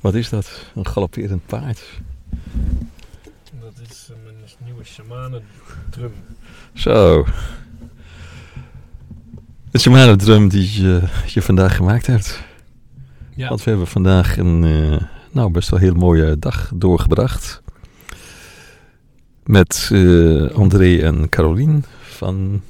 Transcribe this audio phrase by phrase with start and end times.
[0.00, 0.66] Wat is dat?
[0.74, 1.82] Een galopperend paard.
[3.60, 5.42] Dat is eh, mijn nieuwe shamanen
[5.90, 6.12] drum.
[6.74, 7.26] Zo.
[9.70, 12.42] Het Shimano drum die je, je vandaag gemaakt hebt.
[13.34, 17.62] Ja, Want we hebben vandaag een eh, nou, best wel heel mooie dag doorgebracht.
[19.44, 22.62] Met eh, André en Carolien van,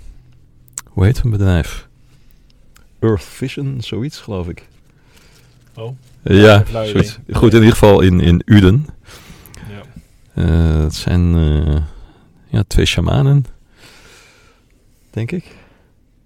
[0.84, 1.88] hoe heet hun bedrijf?
[2.98, 4.68] Earth Vision, zoiets geloof ik.
[5.74, 7.18] Oh, Ja, zoiets.
[7.32, 8.86] goed in ieder geval in, in Uden.
[9.68, 9.82] ja.
[10.42, 11.76] Eh, het zijn eh,
[12.48, 13.44] ja, twee shamanen,
[15.10, 15.56] denk ik.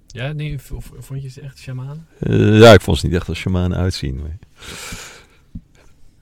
[0.07, 0.59] Ja, nee,
[0.99, 2.07] vond je ze echt shamanen?
[2.19, 4.17] Eh, ja, ik vond ze niet echt als shamanen uitzien.
[4.17, 4.39] maar-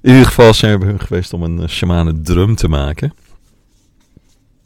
[0.00, 3.12] In ieder geval zijn we bij hun geweest om een uh, shamanen drum te maken.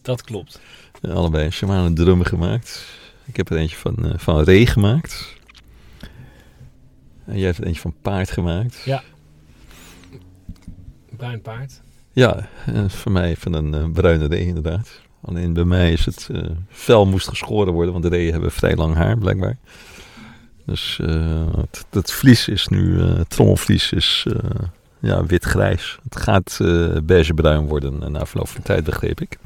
[0.03, 0.61] Dat klopt.
[1.03, 2.85] Eh, allebei een shamanen drum gemaakt.
[3.25, 5.35] Ik heb er eentje van, eh, van ree gemaakt.
[7.27, 8.83] En jij hebt eentje van paard gemaakt.
[8.85, 9.03] Ja.
[11.17, 11.81] Bruin paard.
[12.13, 15.01] Ja, eh, voor mij van een eh, bruine ree inderdaad.
[15.21, 18.77] Alleen bij mij is het eh, vel moest geschoren worden, want de reeën hebben vrij
[18.77, 19.57] lang haar blijkbaar.
[20.67, 21.01] Dus
[21.57, 24.27] het, het vlies is nu, het trommelvlies is
[25.01, 25.99] ja, wit-grijs.
[26.03, 29.39] Het gaat eh beigebruin worden na verloop van tijd, begreep ik.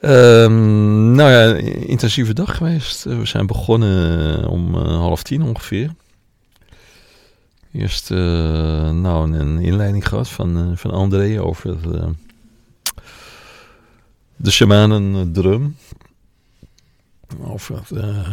[0.00, 1.54] Ehm, nou ja,
[1.86, 3.04] intensieve dag geweest.
[3.04, 5.90] We zijn begonnen eh, om eh, half tien ongeveer.
[7.72, 12.08] Eerst eh, nou, een, inleiding gehad van, van André over eh,
[14.36, 15.76] de shamanen drum.
[17.40, 18.32] Over eh,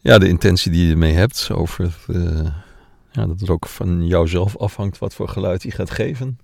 [0.00, 1.50] ja, de intentie die je ermee hebt.
[1.52, 1.96] Over
[3.12, 6.38] ja, dat het ook van jouzelf afhangt wat voor geluid je gaat geven.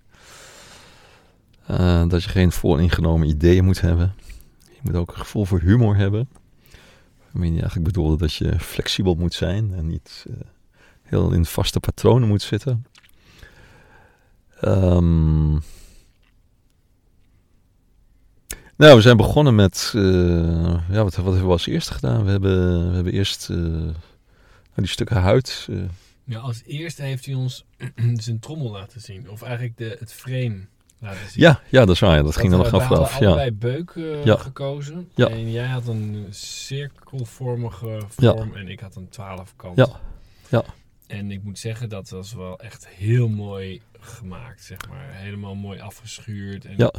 [1.69, 4.15] Eh, dat je geen vooringenomen ideeën moet hebben.
[4.65, 6.29] Je moet ook een gevoel voor humor hebben.
[7.31, 10.37] Waarmee je eigenlijk bedoelde dat je flexibel moet zijn en niet eh,
[11.03, 12.87] heel in vaste patronen moet zitten.
[14.61, 15.51] Ehm,
[18.77, 19.93] nou, we zijn begonnen met.
[19.95, 22.25] eh, ja, wat, wat hebben we als eerste gedaan?
[22.25, 23.95] We hebben, we hebben eerst nou,
[24.75, 25.69] die stukken huid.
[26.25, 27.65] Ja, als eerste heeft hij ons
[28.15, 29.31] zijn trommel laten zien.
[29.31, 30.67] Of eigenlijk de, het frame
[31.01, 31.43] zien.
[31.43, 32.17] ja, ja, dat is waar.
[32.17, 32.91] ja, Dat ging er nog we af.
[32.91, 33.27] af ja.
[33.27, 34.37] allebei beuk eh, Ja.
[34.37, 35.09] gekozen.
[35.15, 35.29] Ja.
[35.29, 39.77] En jij had een cirkelvormige vorm en ik had een twaalfkant.
[39.77, 39.89] Ja.
[40.49, 40.65] Ja.
[41.07, 45.09] En ik moet zeggen, dat was wel echt heel mooi gemaakt, zeg maar.
[45.11, 46.93] Helemaal mooi afgeschuurd en Ja.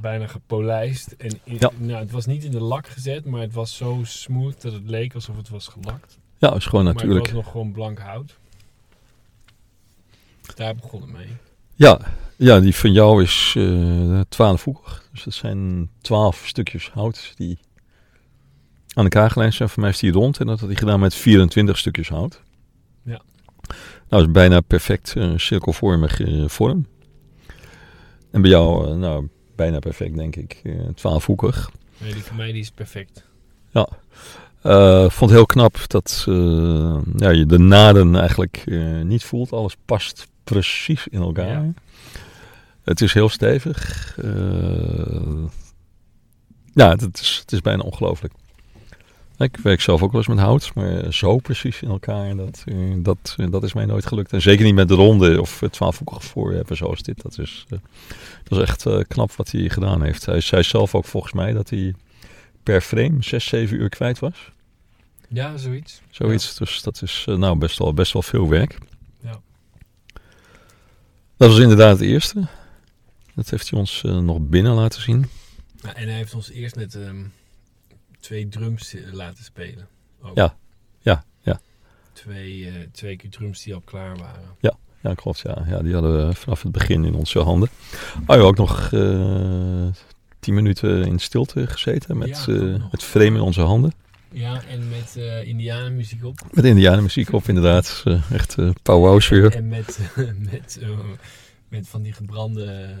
[0.00, 1.12] bijna gepolijst.
[1.18, 4.62] En in- nou, het was niet in de lak gezet, maar het was zo smooth
[4.62, 6.18] dat het leek alsof het was gelakt.
[6.38, 7.26] ja, is gewoon Maar natuurlijk.
[7.26, 8.36] het was nog gewoon blank hout.
[10.54, 11.36] Daar begon het mee.
[11.74, 12.00] Ja,
[12.36, 15.08] ja, die van jou is eh 12 hoekig.
[15.12, 17.58] Dus dat zijn 12 stukjes hout die
[18.94, 19.68] aan elkaar gelijnd zijn.
[19.68, 22.42] Voor mij is die rond en dat had hij gedaan met 24 stukjes hout.
[23.02, 23.20] Ja.
[23.68, 23.74] Nou,
[24.08, 26.86] dat is bijna perfect eh, cirkelvormige eh, vorm.
[28.30, 30.60] En bij jou, nou, bijna perfect denk ik.
[30.62, 31.70] eh 12 hoekig.
[31.98, 33.24] Nee, die van mij die is perfect.
[34.62, 36.22] Eh, vond heel knap dat
[37.16, 38.64] ja, je de naden eigenlijk
[39.02, 39.52] niet voelt.
[39.52, 41.64] Alles past precies in elkaar.
[41.64, 41.72] Ja.
[42.84, 44.14] Het is heel stevig.
[44.18, 45.44] Eh,
[46.74, 48.32] ja, het, is, het is bijna ongelooflijk.
[49.38, 52.76] Ik werk zelf ook wel eens met hout, maar zo precies in elkaar, dat, eh,
[52.96, 54.32] dat, eh, dat is mij nooit gelukt.
[54.32, 57.22] En zeker niet met de ronde of het twaalfhoekige voorwerpen zoals dit.
[57.22, 57.66] Dat is,
[58.44, 60.26] dat is echt knap wat hij gedaan heeft.
[60.26, 61.94] Hij zei zelf ook volgens mij dat hij
[62.62, 64.52] per frame 6, 7 uur kwijt was.
[65.28, 66.00] Ja, zoiets.
[66.10, 66.54] Zoiets.
[66.54, 68.78] Dus dat is nou best wel, best wel veel werk.
[71.36, 71.46] Ja.
[71.46, 72.46] Dat was inderdaad het eerste.
[73.34, 75.30] Dat heeft hij ons eh, nog binnen laten zien.
[75.82, 77.24] Ja, en hij heeft ons eerst met ehm,
[78.20, 79.88] twee drums eh, laten spelen.
[80.22, 80.36] Ook.
[80.36, 80.56] Ja.
[81.00, 81.60] Ja, ja.
[82.12, 84.56] Twee, eh, twee keer drums die al klaar waren.
[85.00, 85.38] Ja, klopt.
[85.38, 85.64] Ja.
[85.66, 87.68] ja, die hadden we vanaf het begin in onze handen.
[87.68, 88.88] Oh, we hebben ook nog
[90.40, 93.92] tien minuten in stilte gezeten met Ja, het frame in onze handen.
[94.34, 96.40] Ja, en met eh indianenmuziek op.
[96.52, 98.02] Met indianenmuziek op inderdaad.
[98.04, 99.54] Eh, echt uh, powwow sfeer.
[99.54, 99.98] En met,
[100.52, 100.88] met, eh,
[101.68, 102.94] met van die gebrande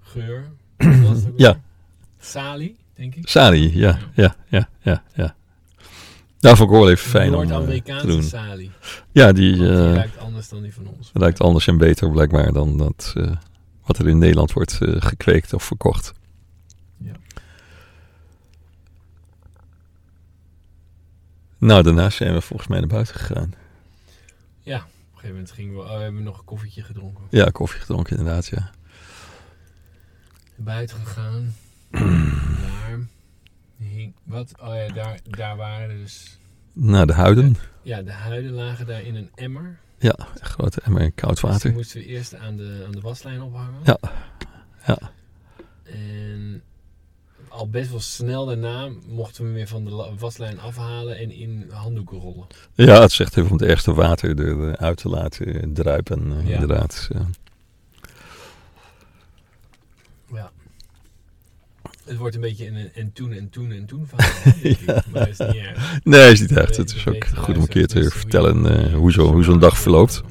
[0.00, 0.44] geur.
[1.08, 1.60] Was het Ja.
[2.18, 3.28] Sali, denk ik.
[3.28, 5.34] Sali, ja, ja, ja, ja, ja.
[6.38, 8.22] Daar vond ik wel even fijn om te Noord-Amerikaanse doen.
[8.22, 8.70] Sali.
[9.12, 11.10] Ja, die ruikt anders dan die van ons.
[11.12, 13.14] ruikt anders en beter blijkbaar dan dat,
[13.86, 16.12] wat er in Nederland wordt gekweekt of verkocht.
[16.98, 17.12] Ja.
[21.64, 23.54] Nou, daarna zijn we volgens mij naar buiten gegaan.
[24.60, 27.24] Ja, op een gegeven moment gingen we, oh, we hebben nog een koffietje gedronken.
[27.30, 28.70] Ja, koffie gedronken inderdaad, ja.
[30.56, 31.54] Buiten gegaan.
[31.90, 32.98] daar.
[33.78, 34.52] hing- Wat?
[34.60, 36.38] Oh ja, daar, daar waren er dus...
[36.72, 37.56] Naar de huiden.
[37.82, 39.78] Ja, de huiden lagen daar in een emmer.
[39.98, 41.72] Ja, een grote emmer koud Dus die water.
[41.72, 43.80] moesten we eerst aan de, aan de waslijn ophangen.
[43.84, 43.98] Ja,
[44.86, 44.98] ja.
[47.54, 51.70] Al best wel snel daarna mochten we hem weer van de waslijn afhalen en in
[51.70, 52.46] handdoeken rollen.
[52.74, 56.32] Ja, het zegt even om het ergste water eruit te laten druipen.
[56.40, 56.52] eh, Ja.
[56.52, 57.08] Inderdaad.
[57.12, 57.20] eh.
[60.32, 60.52] Ja.
[62.04, 65.02] Het wordt een beetje een en toen en toen en toen verhaal.
[65.12, 65.98] Maar is niet erg.
[66.04, 66.76] Nee, is niet echt.
[66.76, 69.58] Het is ook goed om een keer te vertellen hoe eh, hoe zo- hoe zo'n
[69.58, 70.22] dag verloopt.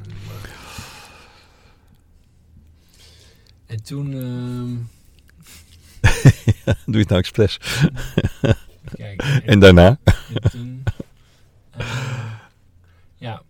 [3.66, 4.14] En toen,
[6.86, 7.60] Doe je het nou expres.
[9.46, 9.98] En daarna?
[10.34, 10.84] en toen,
[11.72, 11.86] eh,
[13.16, 13.42] ja,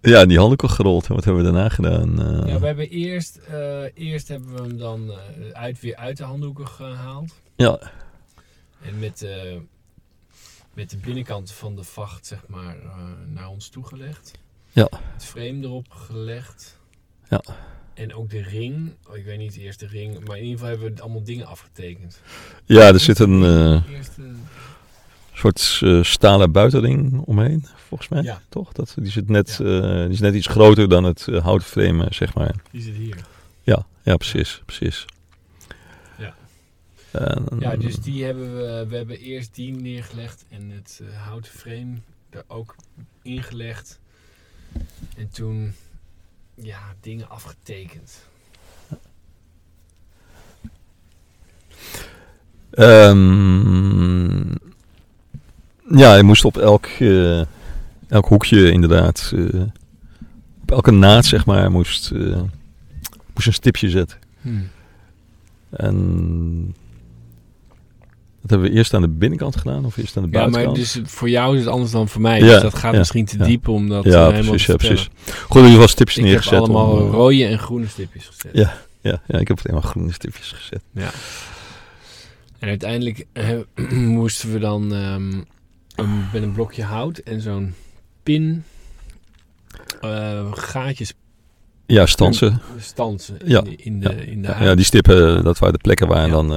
[0.00, 1.06] Ja, die handdoek al gerold.
[1.06, 2.22] Wat hebben we daarna gedaan?
[2.22, 5.12] Eh, ja, we hebben eerst, eh, eerst hebben we hem dan
[5.52, 7.34] uit, weer uit de handdoeken gehaald.
[7.56, 7.78] ja,
[8.82, 9.26] En met,
[10.74, 12.76] met de binnenkant van de vacht, zeg maar,
[13.26, 14.32] naar ons toegelegd.
[14.72, 14.88] Ja.
[14.90, 16.78] Het frame erop gelegd.
[17.28, 17.42] Ja.
[18.00, 18.94] En ook de ring.
[19.08, 21.46] Oh, ik weet niet eerst de ring, maar in ieder geval hebben we allemaal dingen
[21.46, 22.20] afgetekend.
[22.64, 24.24] ja, er zit een eh, Eerst, eh,
[25.32, 28.22] soort eh, stalen buitenring omheen, volgens mij.
[28.22, 28.40] Ja.
[28.48, 28.72] Toch?
[28.72, 32.34] Dat, die, zit net, eh, die is net iets groter dan het houten frame, zeg
[32.34, 32.54] maar.
[32.70, 33.16] die zit hier.
[33.62, 34.62] Ja, ja precies.
[34.66, 35.04] precies.
[36.18, 36.34] Ja.
[37.58, 41.94] Ja, dus die hebben we, we hebben eerst die neergelegd en het eh, houten frame
[42.30, 42.76] er ook
[43.22, 44.00] ingelegd.
[45.16, 45.74] En toen,
[46.62, 48.28] ja, dingen afgetekend.
[52.70, 54.50] Ehm,
[55.98, 57.40] ja, je moest op elk, eh,
[58.08, 59.60] elk hoekje inderdaad, eh,
[60.62, 62.42] op elke naad zeg maar, moest, eh,
[63.34, 64.18] moest een stipje zetten.
[65.70, 66.74] En
[68.40, 70.76] dat hebben we eerst aan de binnenkant gedaan of eerst aan de Ja, maar buitenkant?
[71.04, 72.38] dus voor jou is het anders dan voor mij.
[72.40, 74.70] Ja, dus dat gaat ja, misschien te diep om dat ja, eh, helemaal precies, te
[74.72, 75.08] ja, precies.
[75.42, 76.58] Goed, in ieder geval stipjes Ik heb neergezet.
[76.58, 78.50] allemaal om, eh, rode en groene stipjes gezet.
[78.54, 78.74] Ja.
[79.00, 80.82] ja, ja, ik heb het helemaal groene stipjes gezet.
[80.94, 81.10] Ja.
[82.58, 83.48] En uiteindelijk eh,
[84.18, 85.32] moesten we dan ehm,
[85.94, 87.74] een, met een blokje hout en zo'n
[88.22, 88.64] pin
[90.52, 91.12] gaatjes
[91.86, 92.60] Ja, stansen.
[92.78, 96.08] stansen in, Ja, de, in de, in de Ja, die stippen, dat waren de plekken
[96.08, 96.32] waar Ja.
[96.32, 96.52] dan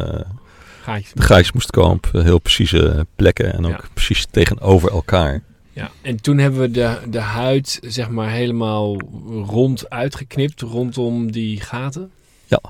[0.83, 1.11] gaatjes.
[1.13, 1.91] de gaatjes moesten komen.
[1.97, 3.81] op Heel precieze plekken en ook Ja.
[3.93, 5.41] precies tegenover elkaar.
[5.73, 5.91] Ja.
[6.01, 8.97] En toen hebben we de, de huid zeg maar helemaal
[9.45, 12.11] rond uitgeknipt rondom die gaten.
[12.45, 12.61] Ja.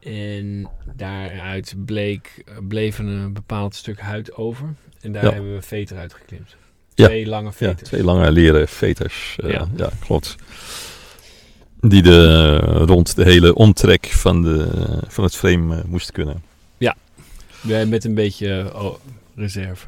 [0.00, 4.74] En daaruit bleek, bleef een bepaald stuk huid over.
[5.00, 5.32] En daar Ja.
[5.32, 6.56] hebben we veter uitgeknipt.
[6.94, 7.06] Ja.
[7.06, 7.88] Twee lange Ja, veters.
[7.88, 9.36] twee lange leren veters.
[9.42, 9.90] eh, Ja.
[10.00, 10.34] klopt.
[11.80, 14.68] Die de, rond de hele omtrek van, de,
[15.08, 16.42] van het frame eh, moesten kunnen.
[17.62, 18.94] Ja, Met een beetje oh,
[19.34, 19.86] reserve.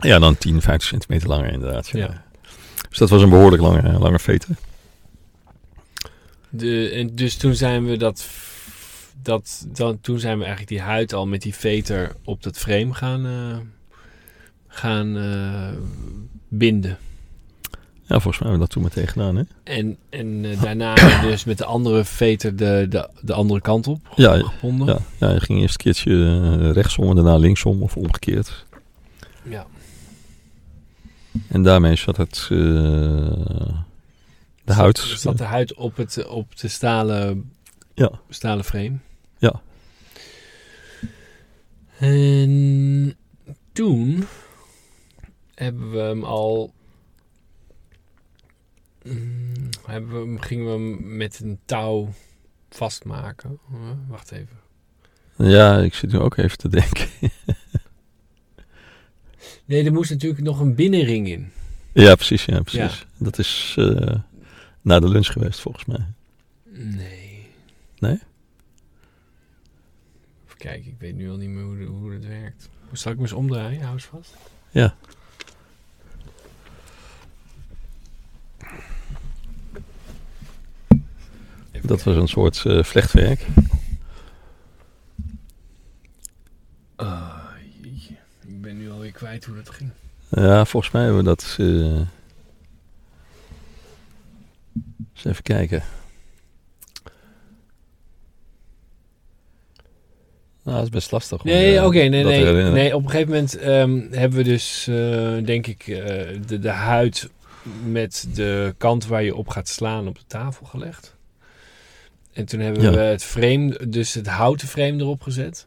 [0.00, 1.88] Ja, dan 10, 15 centimeter langer inderdaad.
[1.88, 1.98] Ja.
[1.98, 2.24] Ja.
[2.88, 4.56] Dus dat was een behoorlijk lange, lange veter.
[6.48, 8.26] De, en dus toen zijn we dat,
[9.22, 12.94] dat, dan, toen zijn we eigenlijk die huid al met die veter op dat frame
[12.94, 13.58] gaan, eh,
[14.68, 15.78] gaan eh,
[16.48, 16.98] binden.
[18.08, 19.42] Ja, volgens mij hebben we dat toen meteen gedaan, hè?
[19.62, 20.94] En, en eh, daarna
[21.28, 24.34] dus met de andere veter de, de, de andere kant op Ja.
[24.62, 26.12] Ja, ja, je ging eerst een keertje
[26.60, 28.66] eh, rechtsom en daarna linksom of omgekeerd.
[29.42, 29.66] Ja.
[31.48, 32.48] En daarmee zat het, eh,
[34.64, 34.98] de huid.
[34.98, 37.50] Zat, zat de huid op, het, op de stalen,
[37.94, 38.10] Ja.
[38.28, 38.96] stalen frame.
[39.38, 39.60] Ja.
[41.98, 43.16] En
[43.72, 44.26] toen
[45.54, 46.74] hebben we hem al.
[49.06, 52.12] Mm, hebben we, gingen we hem met een touw
[52.70, 53.58] vastmaken.
[53.72, 54.56] Uh, wacht even.
[55.36, 57.08] Ja, ik zit nu ook even te denken.
[59.64, 61.50] Nee, er moest natuurlijk nog een binnenring in.
[61.92, 63.06] ja, precies, ja, precies.
[63.16, 64.14] Dat is eh,
[64.82, 66.06] na de lunch geweest, volgens mij.
[66.72, 67.46] Nee.
[67.98, 68.18] Nee?
[70.44, 72.68] Even kijken, ik weet nu al niet meer hoe, de- hoe het werkt.
[72.92, 73.80] Zal ik me eens omdraaien?
[73.80, 74.34] Hou eens vast.
[74.70, 74.96] Ja.
[81.86, 83.46] Dat was een soort eh, vlechtwerk.
[86.96, 87.34] Ah.
[88.46, 89.90] Ik ben nu alweer kwijt hoe dat ging.
[90.28, 91.56] Ja, volgens mij hebben we dat...
[91.58, 92.00] eh
[95.14, 95.82] eens even kijken.
[100.62, 101.44] Nou, dat is best lastig.
[101.44, 102.94] Nee, eh, oké, nee, nee, nee.
[102.94, 104.84] Op een gegeven moment ehm, hebben we dus,
[105.44, 105.84] denk ik,
[106.46, 107.30] de, de huid
[107.84, 111.15] met de kant waar je op gaat slaan op de tafel gelegd.
[112.36, 112.90] En toen hebben Ja.
[112.90, 115.66] we het frame, dus het houten frame erop gezet.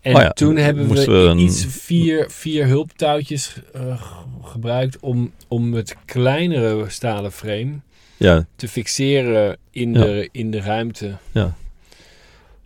[0.00, 3.56] En Oh ja, toen hebben we, iets vier, vier hulptouwtjes
[3.96, 7.72] g- gebruikt om, om het kleinere stalen frame
[8.16, 10.00] Ja, te fixeren in, Ja.
[10.00, 11.16] de, in de ruimte.
[11.32, 11.54] Ja.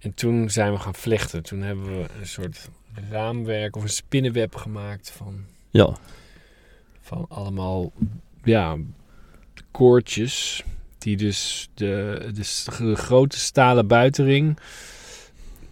[0.00, 1.42] En toen zijn we gaan vlechten.
[1.42, 2.68] Toen hebben we een soort
[3.11, 5.97] raamwerk of een spinnenweb gemaakt van, ja,
[7.00, 7.92] van allemaal
[8.44, 8.76] ja,
[9.70, 10.64] koordjes.
[11.08, 14.58] Die dus de, de, grote stalen buitenring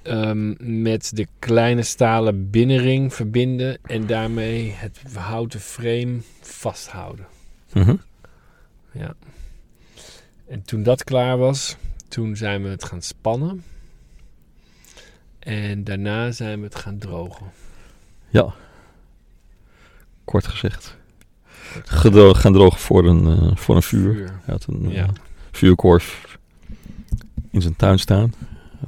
[0.03, 3.79] ehm, met de kleine stalen binnenring verbinden.
[3.83, 7.27] En daarmee het houten frame vasthouden.
[7.73, 7.97] Mhm.
[8.93, 9.15] Ja.
[10.49, 11.77] En toen dat klaar was,
[12.09, 13.65] toen zijn we het gaan spannen.
[15.39, 17.47] En daarna zijn we het gaan drogen.
[18.29, 18.55] ja.
[20.25, 20.97] Kort gezegd.
[21.85, 24.41] Gedro gaan drogen voor een, eh, voor een vuur.
[24.47, 25.09] Een eh, Ja.
[25.57, 26.39] Vuurkorf
[27.51, 28.33] in zijn tuin staan.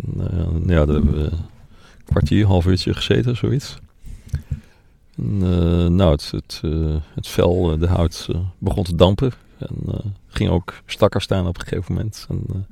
[0.02, 1.38] En, eh, ja, daar hebben we een
[2.04, 3.76] kwartier, half uurtje gezeten, zoiets.
[5.16, 9.32] En, eh, nou, het, het, eh, het vel, de hout, begon te dampen.
[9.58, 12.26] En ging ook stakker staan op een gegeven moment.
[12.28, 12.66] En,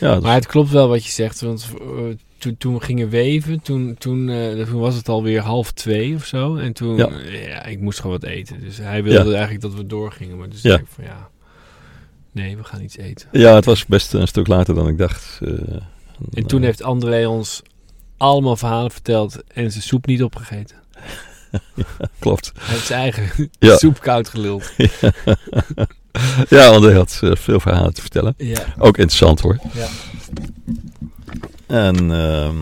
[0.00, 1.40] ja, dus- Maar het klopt wel wat je zegt.
[1.40, 1.70] Want
[2.38, 4.26] toen, toen we gingen weven, toen, toen,
[4.66, 6.56] toen was het alweer half twee of zo.
[6.56, 7.08] En toen, Ja.
[7.30, 8.60] ja, ik moest gewoon wat eten.
[8.60, 9.34] Dus hij wilde Ja.
[9.34, 10.38] eigenlijk dat we doorgingen.
[10.38, 10.78] Maar dus Ja.
[10.78, 11.28] ik van ja,
[12.32, 13.28] nee, we gaan iets eten.
[13.32, 15.38] ja, het was best een stuk later dan ik dacht.
[15.42, 15.50] eh,
[16.32, 17.62] En toen eh, heeft André ons
[18.16, 20.76] allemaal verhalen verteld en zijn soep niet opgegeten.
[22.18, 22.52] Klopt.
[22.58, 23.76] Hij heeft zijn eigen Ja.
[23.76, 24.72] soep koud geluld.
[26.48, 28.34] ja, André had eh, veel verhalen te vertellen.
[28.36, 28.64] Ja.
[28.78, 29.58] Ook interessant hoor.
[29.74, 29.86] Ja.
[31.66, 32.56] En ehm,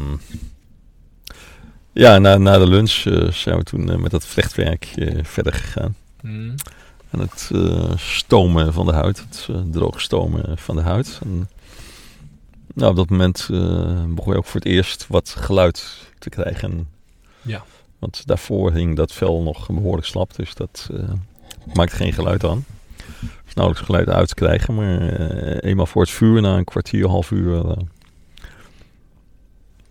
[1.92, 2.90] ja, na, na de lunch
[3.34, 4.88] zijn we toen met dat vlechtwerk
[5.22, 5.96] verder gegaan.
[6.22, 6.54] Mm.
[7.10, 11.18] En het eh, stomen van de huid, het uh, droog stomen van de huid.
[11.22, 11.48] En,
[12.74, 16.88] nou, op dat moment eh, begon je ook voor het eerst wat geluid te krijgen.
[17.42, 17.64] Ja.
[17.98, 21.02] Want daarvoor hing dat vel nog behoorlijk slap, dus dat eh,
[21.74, 22.64] maakte geen geluid aan.
[23.46, 27.08] Is nauwelijks geluid uit te krijgen, maar eh, eenmaal voor het vuur, na een kwartier,
[27.08, 27.76] half uur, eh,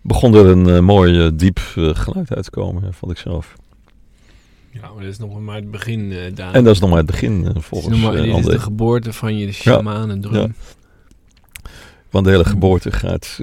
[0.02, 3.18] begon er een eh, mooi eh, diep eh, geluid uit te komen, eh, vond ik
[3.18, 3.56] zelf.
[4.70, 6.54] Ja, maar dat is nog maar het begin, eh Daan.
[6.54, 9.12] En dat is nog maar het begin, eh, volgens maar- eh, dit is de geboorte
[9.12, 10.54] van je shamanendrum.
[12.10, 13.38] Want de hele geboorte gaat...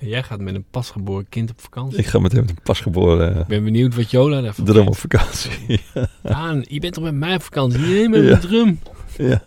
[0.00, 1.98] Jij gaat met een pasgeboren kind op vakantie.
[1.98, 4.96] ik ga meteen met een pasgeboren uh, Ik ben benieuwd wat Jola daarvan drum op
[4.96, 5.80] vakantie.
[6.22, 7.80] Daan, je bent toch met mij op vakantie?
[7.80, 8.26] Nee, met Ja.
[8.28, 8.78] mijn drum.
[9.16, 9.42] ja.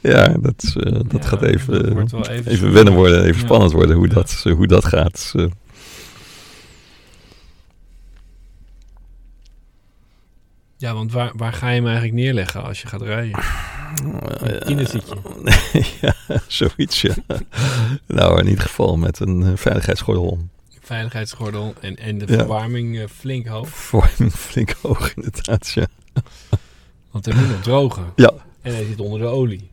[0.00, 0.72] ja, dat,
[1.08, 3.46] dat Ja, gaat even, dat wordt wel even, even wennen worden, even Ja.
[3.46, 4.14] spannend worden hoe, Ja.
[4.14, 5.34] dat, hoe dat gaat.
[10.80, 13.40] Ja, want waar, waar ga je hem eigenlijk neerleggen als je gaat rijden?
[14.42, 15.16] Eh, kinderzitje.
[16.00, 16.14] ja,
[16.48, 17.14] zoiets, ja.
[18.06, 20.50] nou, in ieder geval met een eh, veiligheidsgordel om.
[20.80, 22.34] Veiligheidsgordel en, en de Ja.
[22.38, 23.68] verwarming eh, flink hoog.
[23.68, 25.86] Voor een flink hoog, inderdaad, ja.
[27.10, 28.04] Want hij moet nog drogen.
[28.16, 28.32] Ja.
[28.62, 29.70] En hij zit onder de olie.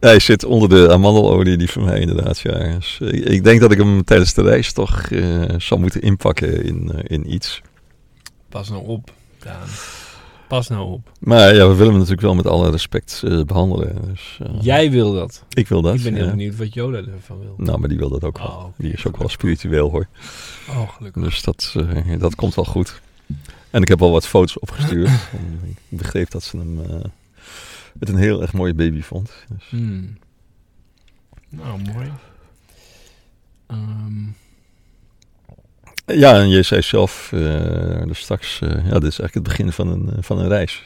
[0.00, 2.58] Hij zit onder de amandelolie, die van mij inderdaad, ja.
[2.58, 6.64] Dus, eh, ik denk dat ik hem tijdens de reis toch eh, zal moeten inpakken
[6.64, 7.60] in, eh, in iets.
[8.48, 9.68] Pas nou op, Daan.
[10.50, 11.12] Pas nou op.
[11.20, 14.08] Maar ja, we willen hem natuurlijk wel met alle respect eh, behandelen.
[14.08, 15.44] Dus, eh, Jij wil dat.
[15.48, 15.94] Ik wil dat.
[15.94, 16.30] ik ben heel ja.
[16.30, 17.54] benieuwd wat Jola ervan wil.
[17.56, 18.46] Nou, maar die wil dat ook wel.
[18.46, 18.64] Oh.
[18.76, 20.06] Die is ook wel spiritueel hoor.
[20.68, 21.22] Oh, gelukkig.
[21.22, 23.00] Dus dat, eh, dat komt wel goed.
[23.70, 25.10] En ik heb al wat foto's opgestuurd.
[25.88, 26.74] Ik begreep dat ze hem
[27.92, 29.30] met een heel erg mooie baby vond.
[29.48, 30.18] Dus, Hmm.
[31.48, 32.12] Nou, mooi.
[33.66, 34.24] Ehm,
[36.06, 39.72] ja, en je zei zelf eh, dus straks, eh, ja, dit is eigenlijk het begin
[39.72, 40.84] van een, eh, van een reis.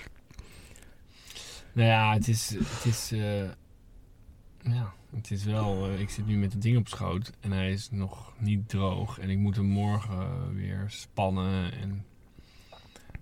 [1.73, 2.49] nou ja, het is...
[2.59, 3.12] Het is
[4.62, 5.90] ja, het is wel...
[5.99, 9.18] ik zit nu met het ding op schoot en hij is nog niet droog.
[9.18, 12.04] En ik moet hem morgen weer spannen en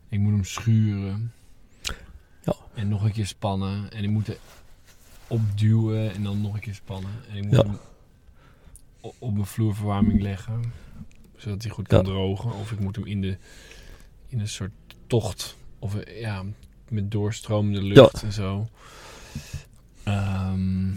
[0.09, 1.33] ik moet hem schuren.
[2.43, 2.55] Ja.
[2.75, 3.91] En nog een keer spannen.
[3.93, 4.37] En ik moet er
[5.27, 7.11] opduwen en dan nog een keer spannen.
[7.31, 7.63] En ik moet Ja.
[7.63, 7.79] hem
[9.01, 10.73] o- op mijn vloerverwarming leggen.
[11.43, 12.05] Zodat hij goed kan Ja.
[12.05, 12.53] drogen.
[12.53, 13.37] Of ik moet hem in, de,
[14.29, 14.71] in een soort
[15.07, 15.57] tocht.
[15.79, 16.45] Of ja,
[16.89, 18.69] met doorstromende lucht en zo.
[20.05, 20.91] Ehm,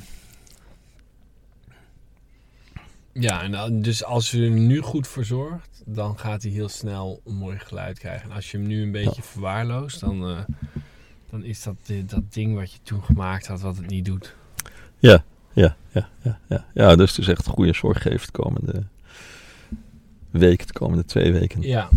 [3.14, 7.22] ja, en dus als je er nu goed voor zorgt, dan gaat hij heel snel
[7.26, 8.30] een mooi geluid krijgen.
[8.30, 10.40] En als je hem nu een beetje verwaarloost, dan, eh,
[11.30, 14.36] dan is dat eh, dat ding wat je toen gemaakt had, wat het niet doet.
[15.00, 16.10] Ja, ja, ja,
[16.50, 16.66] ja.
[16.74, 18.84] Ja, dus het is echt goede zorg geeft de komende,
[20.40, 21.62] week, de komende twee weken.
[21.62, 21.90] Ja.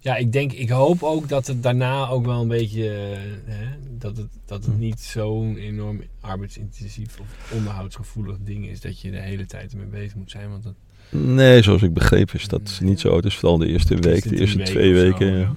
[0.00, 3.18] Ja, ik denk, ik hoop ook dat het daarna ook wel een beetje, eh,
[3.54, 3.66] hè,
[3.98, 4.80] dat het, dat het Hm.
[4.80, 10.14] niet zo'n enorm arbeidsintensief of onderhoudsgevoelig ding is dat je de hele tijd ermee bezig
[10.14, 10.50] moet zijn.
[10.50, 10.74] Want dat
[11.10, 13.16] Nee, zoals ik begreep is dat niet zo.
[13.16, 15.26] Het is vooral de eerste week, de eerste week twee zo, weken.
[15.32, 15.38] ja.
[15.38, 15.52] ja.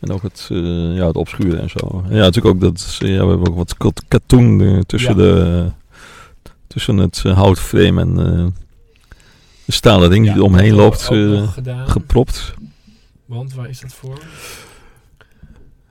[0.00, 2.04] En ook het, eh, ja, het opschuren en zo.
[2.08, 5.22] Ja, natuurlijk ook dat, eh, ja, we hebben ook wat kat- katoen tussen, Ja.
[5.22, 5.70] de,
[6.66, 8.54] tussen het houtframe en
[9.66, 11.88] de stalen ring Ja, die er omheen loopt, eh, gedaan.
[11.88, 12.54] gepropt.
[13.24, 14.18] Want waar is dat voor?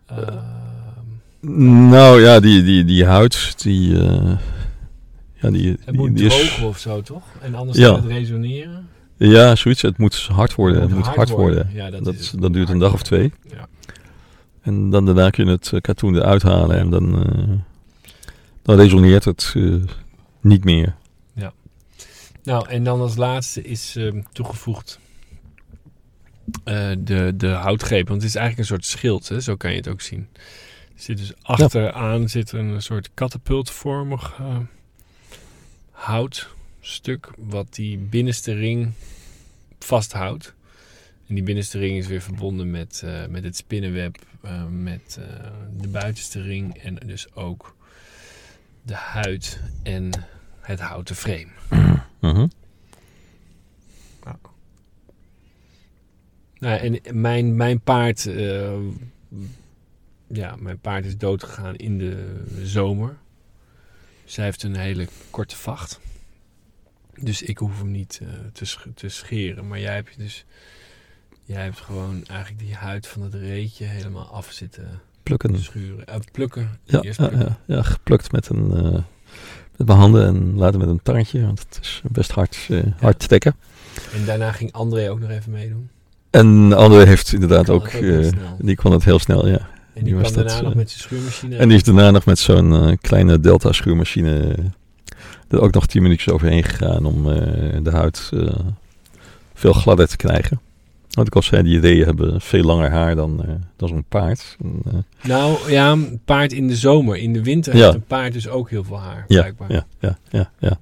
[0.05, 0.37] Ehm,
[1.89, 4.37] Nou ja, die, die, die huid, die, eh,
[5.33, 7.23] ja, die, het die, moet die is, drogen of zo, toch?
[7.41, 7.87] En anders Ja.
[7.87, 8.87] gaat het resoneren.
[9.17, 9.81] ja, zoiets.
[9.81, 10.81] Het moet hard worden.
[10.81, 11.69] Het moet hard hard worden.
[11.73, 13.33] Ja, dat, Dat, is dat, duurt een dag of twee.
[13.49, 13.67] Ja.
[14.61, 17.43] En dan daarna kun je het eh, katoen eruit halen en dan, eh,
[18.61, 19.73] dan resoneert het eh,
[20.41, 20.95] niet meer.
[22.45, 24.99] Nou, en dan als laatste is ehm, toegevoegd
[26.63, 28.07] eh, de, de houtgreep.
[28.07, 29.41] Want het is eigenlijk een soort schild, hè?
[29.41, 30.27] zo kan je het ook zien.
[30.35, 34.57] Er zit dus achteraan zit een soort katapultvormig eh,
[35.91, 37.29] houtstuk...
[37.37, 38.91] wat die binnenste ring
[39.79, 40.53] vasthoudt.
[41.27, 44.17] En die binnenste ring is weer verbonden met, eh, met het spinnenweb,
[44.69, 45.19] met
[45.77, 46.77] de buitenste ring...
[46.77, 47.75] en dus ook
[48.81, 50.09] de huid en
[50.59, 51.47] het houten frame.
[52.33, 52.47] Mhm.
[56.59, 58.77] Nou, en mijn, mijn paard, eh,
[60.27, 63.17] ja, mijn paard is doodgegaan in de zomer.
[64.25, 65.99] Zij heeft een hele korte vacht.
[67.19, 69.67] Dus ik hoef hem niet eh, te, sch- te scheren.
[69.67, 70.45] Maar jij hebt dus,
[71.43, 75.59] jij hebt gewoon eigenlijk die huid van het reetje helemaal af zitten Plukken.
[75.59, 76.05] schuren.
[76.07, 76.79] Eh, plukken.
[76.83, 77.57] Ja, Eerst ja, plukken.
[77.65, 79.03] ja, ja, geplukt met, een,
[79.77, 83.19] met mijn handen en later met een tandje, want het is best hard, eh, hard
[83.19, 83.55] trekken.
[84.13, 85.89] En daarna ging André ook nog even meedoen.
[86.29, 89.53] En André heeft inderdaad ook, ook eh, die kon het heel snel, ja.
[89.57, 91.55] En die die was kwam dat, daarna nog eh, met zijn schuurmachine.
[91.55, 94.55] En die is daarna nog met zo'n kleine Delta schuurmachine
[95.47, 97.23] er ook nog 10 minuutjes overheen gegaan om
[97.83, 98.31] de huid
[99.53, 100.59] veel gladder te krijgen.
[101.15, 104.57] Want ik al zei, die reeën hebben veel langer haar dan, eh, dan zo'n paard.
[104.85, 107.17] Eh, Nou ja, een paard in de zomer.
[107.17, 107.81] In de winter Ja.
[107.83, 109.25] heeft een paard dus ook heel veel haar.
[109.27, 109.71] ja, blijkbaar.
[109.71, 110.77] ja, ja, ja, ja.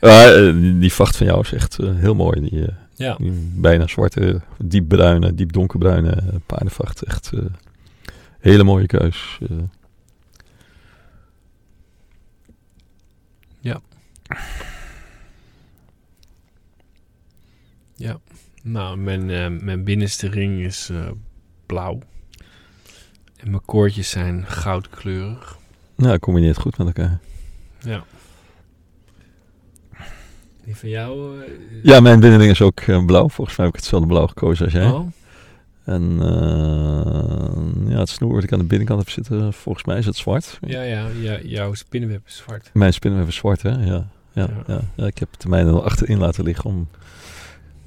[0.00, 2.40] Maar, eh, die, die vacht van jou is echt heel mooi.
[2.40, 3.14] Die, Ja.
[3.18, 7.02] die bijna zwarte, diep bruine, diep donkerbruine paardenvacht.
[7.02, 7.30] Echt
[8.40, 9.38] hele mooie keus.
[9.50, 9.56] eh.
[18.66, 21.10] Nou, mijn, eh, mijn binnenste ring is eh,
[21.66, 21.98] blauw.
[23.36, 25.56] En mijn koordjes zijn goudkleurig.
[25.94, 27.18] Nou, combineert goed met elkaar.
[27.80, 28.04] Ja.
[30.64, 31.40] Die van jou?
[31.42, 31.50] eh,
[31.82, 33.28] Ja, mijn binnenring is ook blauw.
[33.28, 34.90] Volgens mij heb ik hetzelfde blauw gekozen als jij.
[34.90, 35.06] Oh,
[35.84, 36.16] En
[37.88, 40.58] ja, het snoer wat ik aan de binnenkant heb zitten, volgens mij is het zwart.
[40.60, 42.70] ja, ja, ja, jouw spinnenweb is zwart.
[42.72, 43.70] Mijn spinnenweb is zwart, hè?
[43.70, 44.48] Ja, ja, Ja.
[44.66, 44.80] ja.
[44.96, 45.06] ja.
[45.06, 46.88] ik heb het mijne er achterin laten liggen om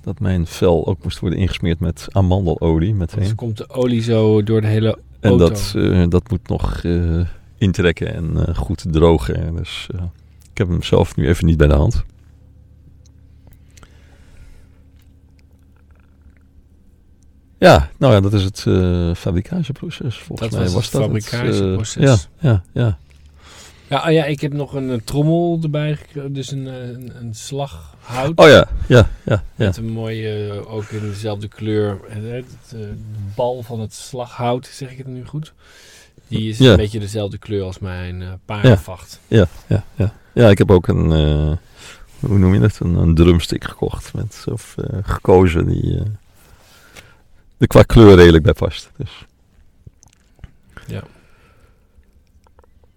[0.08, 3.36] dat mijn vel ook moest worden ingesmeerd met amandelolie meteen.
[3.36, 5.48] komt de olie zo door de hele En auto.
[5.50, 7.20] dat, eh, dat moet nog eh,
[7.58, 9.56] intrekken en eh, goed drogen.
[9.56, 9.88] Dus
[10.52, 12.04] ik heb hem zelf nu even niet bij de hand.
[17.60, 18.60] Ja, nou ja, dat is het
[19.18, 20.18] fabricatieproces.
[20.18, 21.96] Volgens Dat mij was was het dat fabricatieproces.
[22.04, 22.18] eh, ja,
[22.50, 22.98] ja, ja.
[23.90, 26.34] Ja, oh ja, ik heb nog een, trommel erbij gekregen.
[26.34, 28.38] Dus een, eh, een, een slaghout.
[28.40, 29.66] Oh ja, ja, ja, ja.
[29.66, 32.00] Met een mooie, eh, ook in dezelfde kleur.
[32.10, 32.94] eh, Het, de
[33.36, 35.54] bal van het slaghout, zeg ik het nu goed?
[36.28, 36.72] Die is Ja.
[36.72, 39.20] een beetje dezelfde kleur als mijn eh paardenvacht.
[39.28, 40.14] Ja, ja, ja.
[40.34, 41.12] Ja, ik heb ook een,
[42.20, 44.14] hoe noem je het, een, een drumstick gekocht.
[44.14, 46.04] Met, of gekozen die
[47.58, 48.90] er qua kleur redelijk bij past.
[48.98, 49.26] Dus.
[50.88, 51.04] Ja.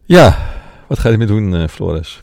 [0.04, 0.38] Ja,
[0.90, 2.22] wat ga je ermee doen, eh Flores?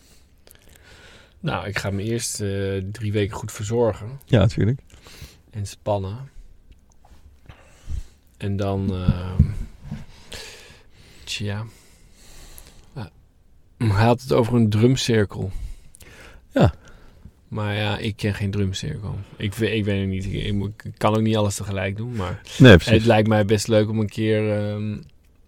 [1.39, 4.79] Nou, ik ga me eerst eh, drie weken goed verzorgen Ja, natuurlijk.
[5.51, 6.29] en spannen.
[8.37, 9.43] En dan, ehm
[11.23, 11.65] tja.
[12.93, 13.05] Ah,
[13.77, 15.51] hij had het over een drumcirkel.
[16.51, 16.73] Ja.
[17.47, 19.15] Maar ja, ik ken geen drumcirkel.
[19.35, 20.25] Ik, weet- ik weet het niet.
[20.25, 22.15] Ik, kan ook niet alles tegelijk doen.
[22.15, 22.93] Maar Nee, precies.
[22.93, 24.97] het lijkt mij best leuk om een keer ehm,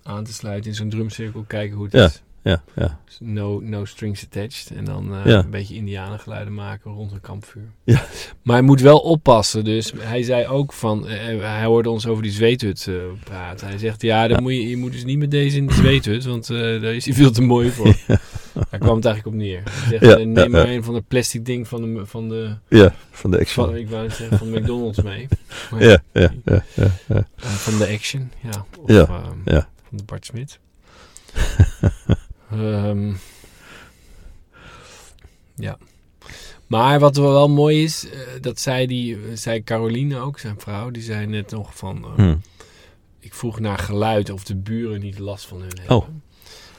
[0.03, 1.43] aan te sluiten in zo'n drumcirkel.
[1.47, 2.05] Kijken hoe het Ja.
[2.05, 2.21] is.
[2.43, 2.99] Ja, ja.
[3.05, 4.71] Dus No, no strings attached.
[4.77, 5.37] En dan eh, Ja.
[5.43, 7.63] een beetje indianengeluiden maken rond een kampvuur.
[7.83, 8.03] Ja.
[8.43, 9.63] Maar hij moet wel oppassen.
[9.63, 11.07] Dus hij zei ook van...
[11.07, 13.67] eh, hij hoorde ons over die zweethut eh, praten.
[13.67, 14.41] Hij zegt, ja, dan Ja.
[14.43, 16.25] Moet je, je moet dus niet met deze in de zweethut.
[16.25, 17.95] Want eh, daar is hij veel te mooi voor.
[18.69, 19.61] Daar kwam het eigenlijk op neer.
[19.65, 20.73] Hij zegt, Ja, eh, neem ja, maar ja.
[20.73, 23.65] een van de plastic ding van de, van de, Ja, van de action.
[23.65, 25.27] van, ik wou net zeggen, van de McDonald's mee.
[25.71, 27.27] Maar ja, ja, ja, ja, ja.
[27.37, 28.65] eh, van de Action, ja.
[28.81, 29.69] Of Ja, ehm, ja.
[29.87, 30.59] van de Bart Smit.
[32.51, 33.13] Ehm,
[35.55, 35.77] ja.
[36.67, 41.01] Maar wat wel mooi is, eh, dat zei, die, zei Caroline ook, zijn vrouw, die
[41.03, 42.03] zei net nog van...
[42.03, 42.35] eh, Hm.
[43.19, 45.95] Ik vroeg naar geluid of de buren niet last van hun hebben.
[45.97, 46.07] Oh.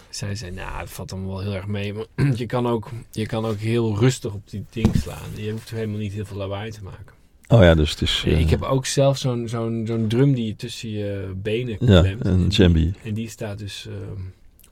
[0.09, 1.93] Zij zei, nou, dat valt dan wel heel erg mee.
[1.95, 2.05] Maar
[2.37, 5.29] je kan, ook, je kan ook heel rustig op die ding slaan.
[5.35, 7.15] Je hoeft helemaal niet heel veel lawaai te maken.
[7.49, 8.23] Oh ja, dus het is...
[8.27, 12.01] eh, Ik heb ook zelf zo'n zo'n zo'n drum die je tussen je benen Ja,
[12.01, 12.25] klemt.
[12.25, 12.93] een En die- djembe.
[13.05, 14.21] En die staat dus ehm,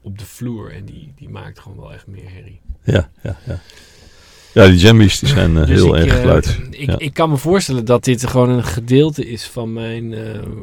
[0.09, 0.73] op de vloer.
[0.73, 2.61] En die, die maakt gewoon wel echt meer herrie.
[2.85, 4.67] Ja, ja, ja.
[4.67, 6.59] Die jammies die zijn heel erg geluid.
[6.71, 10.15] Ik, ik kan me voorstellen dat dit gewoon een gedeelte is van mijn,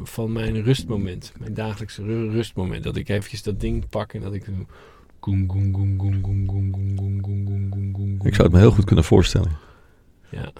[0.03, 1.31] van mijn rustmoment.
[1.39, 2.83] Mijn dagelijkse rustmoment.
[2.83, 4.45] Dat ik eventjes dat ding pak en dat ik...
[8.21, 9.57] Ik zou het me heel goed kunnen voorstellen.
[10.29, 10.51] Ja.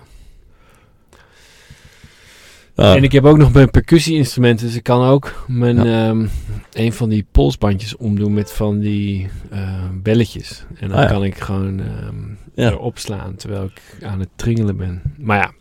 [2.75, 4.65] Ah, En ik heb ook nog mijn percussie-instrumenten.
[4.65, 6.27] Dus ik kan ook mijn, ehm,
[6.73, 10.65] een van die polsbandjes omdoen met van die eh, belletjes.
[10.79, 11.09] En dan Ah, ja.
[11.09, 12.15] kan ik gewoon ehm
[12.55, 12.69] Ja.
[12.71, 15.01] erop slaan terwijl ik aan het tringelen ben.
[15.17, 15.51] Maar ja,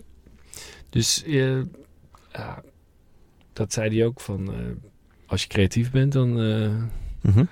[0.90, 1.56] dus eh,
[2.32, 2.62] ja,
[3.52, 4.52] dat zei hij ook van...
[4.52, 4.58] eh,
[5.26, 6.32] als je creatief bent, dan,
[7.20, 7.44] mhm.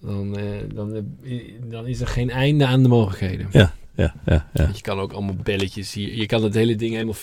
[0.00, 0.38] dan,
[0.74, 1.04] dan,
[1.64, 3.46] dan is er geen einde aan de mogelijkheden.
[3.50, 4.48] Ja, ja, ja.
[4.52, 6.14] Want Je kan ook allemaal belletjes hier.
[6.14, 7.14] Je kan het hele ding helemaal,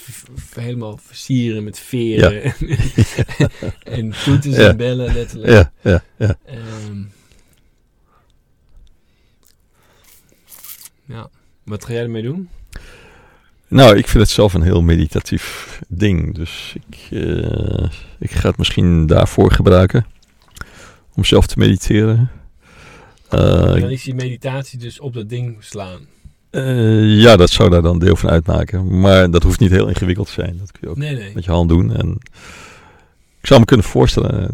[0.55, 2.43] helemaal versieren met veren.
[3.83, 4.69] en toeters Ja.
[4.69, 5.51] en bellen letterlijk.
[5.51, 6.37] Ja, ja, ja.
[6.45, 7.01] Ehm,
[11.05, 11.29] ja.
[11.63, 12.49] Wat ga jij ermee doen?
[13.67, 16.35] Nou, ik vind het zelf een heel meditatief ding.
[16.35, 20.05] Dus ik, eh, ik ga het misschien daarvoor gebruiken.
[21.13, 22.31] Om zelf te mediteren.
[23.29, 26.07] Eh, dan is die meditatie dus op dat ding slaan.
[26.53, 28.99] Eh, ja, dat zou daar dan deel van uitmaken.
[28.99, 30.57] Maar dat hoeft niet heel ingewikkeld te zijn.
[30.57, 31.31] Dat kun je ook Nee, nee.
[31.33, 31.95] met je hand doen.
[31.95, 32.17] En
[33.39, 34.49] ik zou me kunnen voorstellen eh,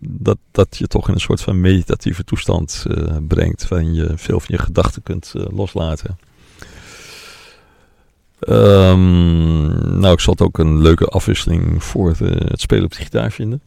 [0.00, 3.68] dat, dat je toch in een soort van meditatieve toestand eh, brengt.
[3.68, 6.18] Waarin je veel van je gedachten kunt loslaten.
[8.38, 12.18] Ehm, nou, ik zal het ook een leuke afwisseling voor het,
[12.50, 13.60] het spelen op de gitaar vinden.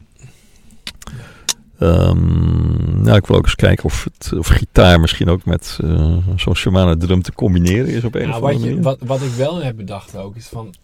[1.82, 6.16] Ehm, nou, ik wil ook eens kijken of, het, of gitaar misschien ook met eh,
[6.36, 8.82] zo'n Shimano drum te combineren is op een Nou, of wat, andere je, manier.
[8.82, 10.74] wat, wat ik wel heb bedacht ook is van...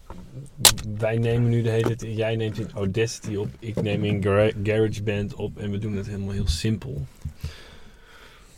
[0.98, 2.16] Wij nemen nu de hele tijd...
[2.16, 3.48] Jij neemt in Audacity op.
[3.58, 5.58] Ik neem in Gara- GarageBand op.
[5.58, 7.06] En we doen het helemaal heel simpel.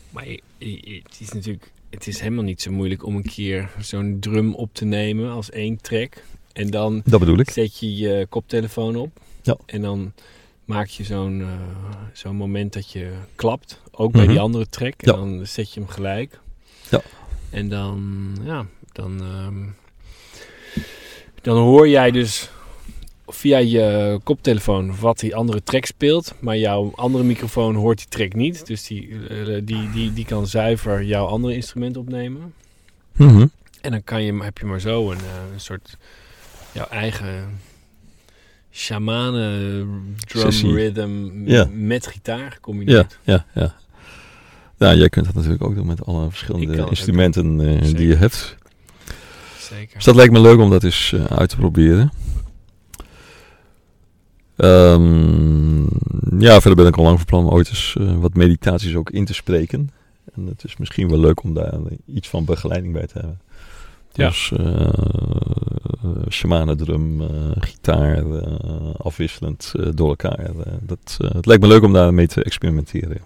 [0.09, 0.25] Maar
[0.57, 1.71] het is natuurlijk...
[1.89, 5.49] Het is helemaal niet zo moeilijk om een keer zo'n drum op te nemen als
[5.49, 6.23] één track.
[6.53, 7.49] En dan Dat bedoel ik.
[7.49, 9.19] zet je je koptelefoon op.
[9.41, 9.57] Ja.
[9.65, 10.13] En dan
[10.71, 11.47] maak je zo'n eh,
[12.13, 13.81] zo'n moment dat je klapt.
[13.91, 14.31] Ook bij Mhm.
[14.31, 15.01] die andere track.
[15.01, 16.39] En dan zet je hem gelijk.
[16.89, 17.01] Ja.
[17.49, 19.63] En dan, ja, dan, ehm,
[21.41, 22.49] dan hoor jij dus
[23.27, 26.33] via je koptelefoon wat die andere track speelt.
[26.39, 28.65] Maar jouw andere microfoon hoort die track niet.
[28.65, 32.53] Dus die, eh, die, die, die kan zuiver jouw andere instrument opnemen.
[33.11, 33.45] Mhm.
[33.81, 35.97] En dan kan je, heb je maar zo een, eh, een soort
[36.71, 37.59] jouw eigen
[38.71, 40.73] shamanen drum Sessie.
[40.73, 41.67] rhythm Ja.
[41.71, 43.19] met gitaar gecombineerd.
[43.23, 43.75] ja, ja.
[44.77, 48.57] Ja, jij kunt dat natuurlijk ook doen met alle verschillende instrumenten eh, die je hebt.
[49.59, 49.95] Zeker.
[49.95, 52.11] Dus dat lijkt me leuk om dat eens eh, uit te proberen.
[54.55, 55.81] Ehm,
[56.39, 59.09] ja, verder ben ik al lang van plan om ooit eens eh, wat meditaties ook
[59.09, 59.89] in te spreken.
[60.35, 63.39] En het is misschien wel leuk om daar iets van begeleiding bij te hebben.
[64.13, 64.27] Ja.
[64.27, 64.89] Dus eh
[66.29, 70.49] shamanen drum, eh, gitaar, eh, afwisselend door elkaar.
[70.81, 73.21] Dat, het lijkt me leuk om daarmee te experimenteren.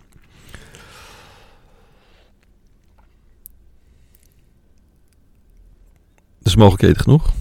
[6.42, 7.34] Dus mogelijkheden genoeg.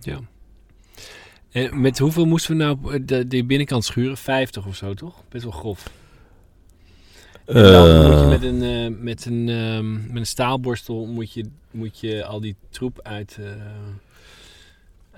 [0.00, 0.20] Ja.
[1.50, 4.16] En met hoeveel moesten we nou de, de binnenkant schuren?
[4.16, 5.22] 50 of zo, toch?
[5.28, 5.90] Best wel grof.
[7.48, 11.32] En dan moet je Eh, met een, eh, met een, ehm, met een staalborstel moet
[11.32, 13.44] je, moet je al die troep uit, eh,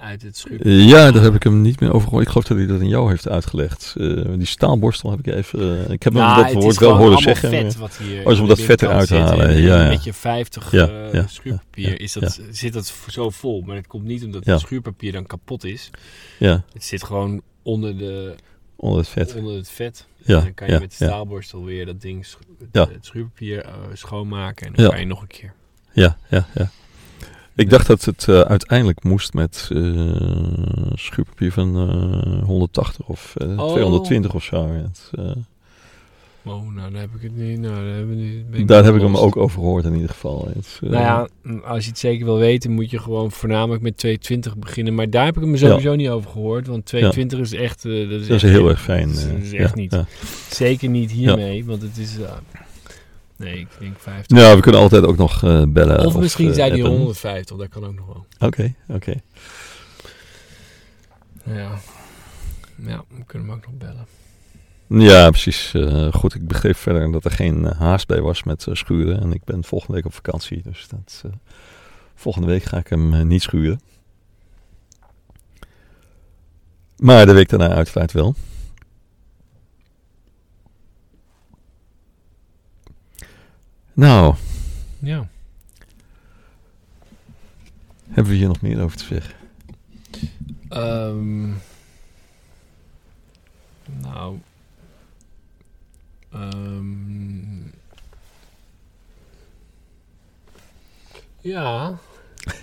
[0.02, 0.68] uit het schuur.
[0.68, 2.22] Ja, daar heb ik hem niet meer over gehoord.
[2.24, 3.94] Ik geloof dat hij dat in jou heeft uitgelegd.
[3.98, 5.60] Eh, die staalborstel heb ik even...
[5.86, 7.48] eh, ik heb hem Nou, dat woord wel horen zeggen.
[7.50, 9.82] vet maar- wat hier Oh, is om in dat vet eruit te halen, En- ja,
[9.82, 9.88] ja.
[9.88, 13.62] Met je 50 Ja, eh, ja, schuurpapier is dat, zit dat zo vol.
[13.66, 15.90] Maar het komt niet omdat het schuurpapier dan kapot is.
[16.38, 18.34] Ja, Het zit gewoon onder, de,
[18.76, 19.34] onder het vet.
[19.34, 20.06] onder het vet.
[20.24, 22.26] Ja, en dan kan je ja, met de staalborstel weer dat ding,
[22.58, 22.88] het, Ja.
[22.92, 24.66] het schuurpapier eh, schoonmaken.
[24.66, 25.52] En dan kan je nog een keer.
[25.92, 26.70] Ja, ja, ja.
[27.54, 33.58] Ik dacht dat het eh, uiteindelijk moest met eh schuurpapier van eh 180 of eh,
[33.58, 33.70] Oh.
[33.72, 34.66] 220 of zo.
[34.68, 35.10] Het,
[36.44, 37.58] Oh, nou, dan heb ik het niet.
[37.60, 38.22] Nou, daar hebben we
[38.58, 40.48] niet daar heb ik hem ook over gehoord in ieder geval.
[40.54, 43.82] Het, eh, Nou ja, mm, als je het zeker wil weten, moet je gewoon voornamelijk
[43.82, 44.94] met 220 beginnen.
[44.94, 46.66] Maar daar heb ik hem sowieso niet over gehoord.
[46.66, 47.84] Want 220 is echt...
[47.84, 49.08] eh, dat is, dat is echt heel erg fijn.
[49.08, 49.96] Dat is, eh, echt niet.
[50.50, 52.16] Zeker niet hiermee, want het is...
[53.36, 54.38] nee, ik denk 50.
[54.38, 56.06] Ja, we kunnen altijd ook nog bellen.
[56.06, 56.96] of misschien zijn die appen.
[56.98, 58.26] 150, dat kan ook nog wel.
[58.48, 59.14] Oké, oké.
[61.44, 61.70] Ja.
[62.86, 64.06] Ja, we kunnen hem ook nog bellen.
[64.98, 65.74] Ja, precies.
[65.74, 69.20] Eh, goed, ik begreep verder dat er geen eh, haast bij was met eh, schuren.
[69.20, 70.62] En ik ben volgende week op vakantie.
[70.62, 71.24] Dus dat,
[72.14, 73.80] volgende week ga ik hem niet schuren.
[76.96, 78.34] Maar de week daarna uiteraard wel.
[83.92, 84.34] Nou,
[84.98, 85.28] Ja.
[88.08, 89.34] hebben we hier nog meer over te zeggen?
[90.68, 91.48] Ehm,
[94.00, 94.38] nou.
[96.32, 97.62] Ehm,
[101.40, 101.98] ja.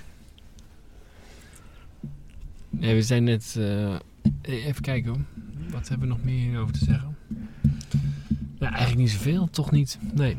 [2.70, 3.56] Nee, we zijn net.
[3.58, 3.96] eh,
[4.42, 5.22] even kijken hoor.
[5.72, 7.18] Wat hebben we nog meer hierover te zeggen?
[8.60, 9.98] Nou, eigenlijk niet zoveel, toch niet?
[10.14, 10.38] Nee.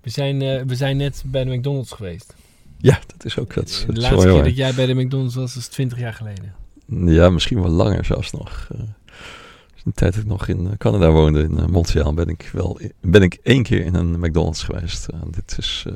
[0.00, 2.34] We zijn, eh, we zijn net bij de McDonald's geweest.
[2.78, 5.56] Ja, dat is ook dat, is- de laatste keer dat jij bij de McDonald's was,
[5.56, 6.54] is 20 jaar geleden.
[6.86, 8.68] Ja, misschien wel langer zelfs nog.
[9.86, 12.50] In de tijd dat ik nog in eh, Canada woonde, in eh, Montreal, ben ik
[12.52, 15.08] wel ben ik één keer in een McDonald's geweest.
[15.08, 15.86] Eh, dit is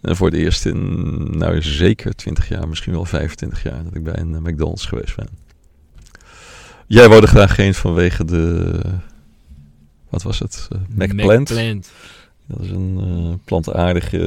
[0.00, 4.02] en voor het eerst in, nou zeker 20 jaar, misschien wel 25 jaar, dat ik
[4.02, 5.28] bij een McDonald's geweest ben.
[6.86, 8.80] Jij wou er graag heen vanwege de,
[10.08, 10.68] wat was het?
[10.88, 11.50] McPlant.
[11.50, 11.90] McPlant.
[12.46, 14.18] Dat is een plantaardige,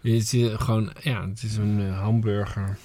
[0.00, 2.78] Het is gewoon, ja, het is een hamburger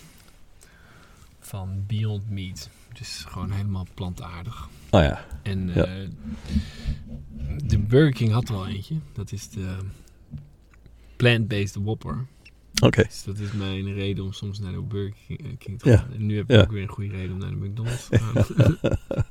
[1.45, 2.69] van Beyond Meat.
[2.89, 4.69] Het is gewoon helemaal plantaardig.
[4.89, 5.85] oh ja, En Ja.
[5.85, 6.07] eh,
[7.63, 8.95] de Burger King had er al eentje.
[9.13, 9.75] Dat is de
[11.15, 12.25] plant-based Whopper.
[12.81, 13.03] oké.
[13.03, 15.97] Dus dat is mijn reden om soms naar de Burger King, eh, te Ja.
[15.97, 16.11] gaan.
[16.13, 16.61] En nu heb ik Ja.
[16.61, 18.43] ook weer een goede reden om naar de McDonald's te gaan.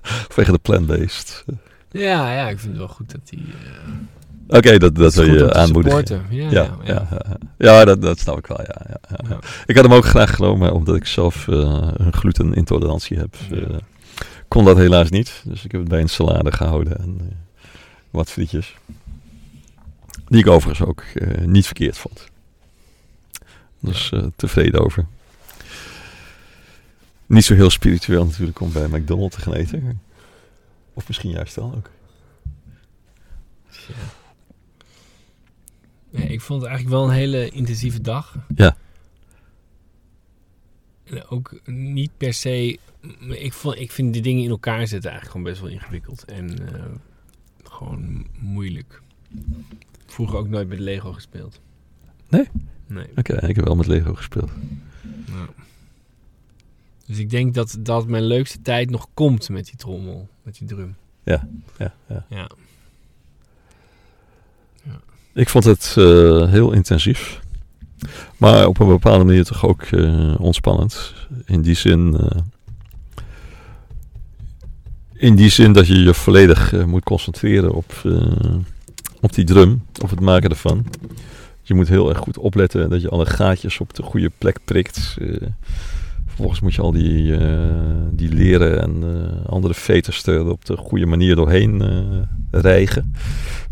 [0.03, 1.45] Vanwege de plant-based.
[1.91, 3.45] ja, ja, ik vind het wel goed dat die...
[3.53, 3.89] eh,
[4.49, 6.23] Oké, dat, dat wil je aanmoedigen.
[6.31, 7.07] Ja, Ja,
[7.59, 8.61] ja, dat, dat snap ik wel.
[8.61, 9.39] Ja.
[9.67, 13.37] Ik had hem ook graag genomen, omdat ik zelf eh, een glutenintolerantie heb.
[13.51, 13.77] Eh,
[14.49, 17.27] kon dat helaas niet, dus ik heb het bij een salade gehouden en eh,
[18.11, 18.75] wat frietjes.
[20.29, 21.05] Die ik overigens ook
[21.45, 22.27] niet verkeerd vond.
[23.81, 25.07] Dus tevreden over.
[27.27, 30.01] Niet zo heel spiritueel natuurlijk om bij McDonald's te gaan eten.
[30.95, 31.91] Of misschien juist wel ook.
[33.71, 33.95] Ja.
[36.15, 38.37] Nee, ik vond het eigenlijk wel een hele intensieve dag.
[38.55, 38.77] Ja.
[41.05, 42.79] En ook niet per se.
[43.21, 46.25] Ik, vond, ik vind die dingen in elkaar zetten eigenlijk gewoon best wel ingewikkeld.
[46.25, 46.85] En eh,
[47.63, 49.03] gewoon moeilijk.
[50.07, 51.61] Vroeger ook nooit met Lego gespeeld.
[52.29, 52.49] Nee?
[52.87, 53.07] Nee.
[53.17, 54.51] Oké, ik heb wel met Lego gespeeld.
[55.27, 55.49] Nou.
[57.07, 60.69] Dus ik denk dat, dat mijn leukste tijd nog komt met die trommel, met die
[60.69, 60.97] drum.
[61.23, 61.49] Ja,
[61.79, 61.95] ja.
[62.29, 62.51] Ja.
[65.35, 67.41] Ik vond het eh, heel intensief.
[68.37, 71.15] Maar op een bepaalde manier toch ook eh, ontspannend.
[71.45, 72.17] In die zin.
[72.17, 72.41] eh,
[75.15, 78.03] in die zin dat je je volledig moet concentreren op,
[79.21, 79.83] op die drum.
[80.03, 80.87] Op het maken ervan.
[81.63, 85.17] Je moet heel erg goed opletten dat je alle gaatjes op de goede plek prikt.
[86.27, 87.39] Vervolgens moet je al die,
[88.11, 89.03] die leren en
[89.47, 91.83] andere veters er op de goede manier doorheen
[92.51, 93.13] rijgen.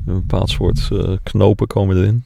[0.07, 2.25] Een bepaald soort eh, knopen komen erin.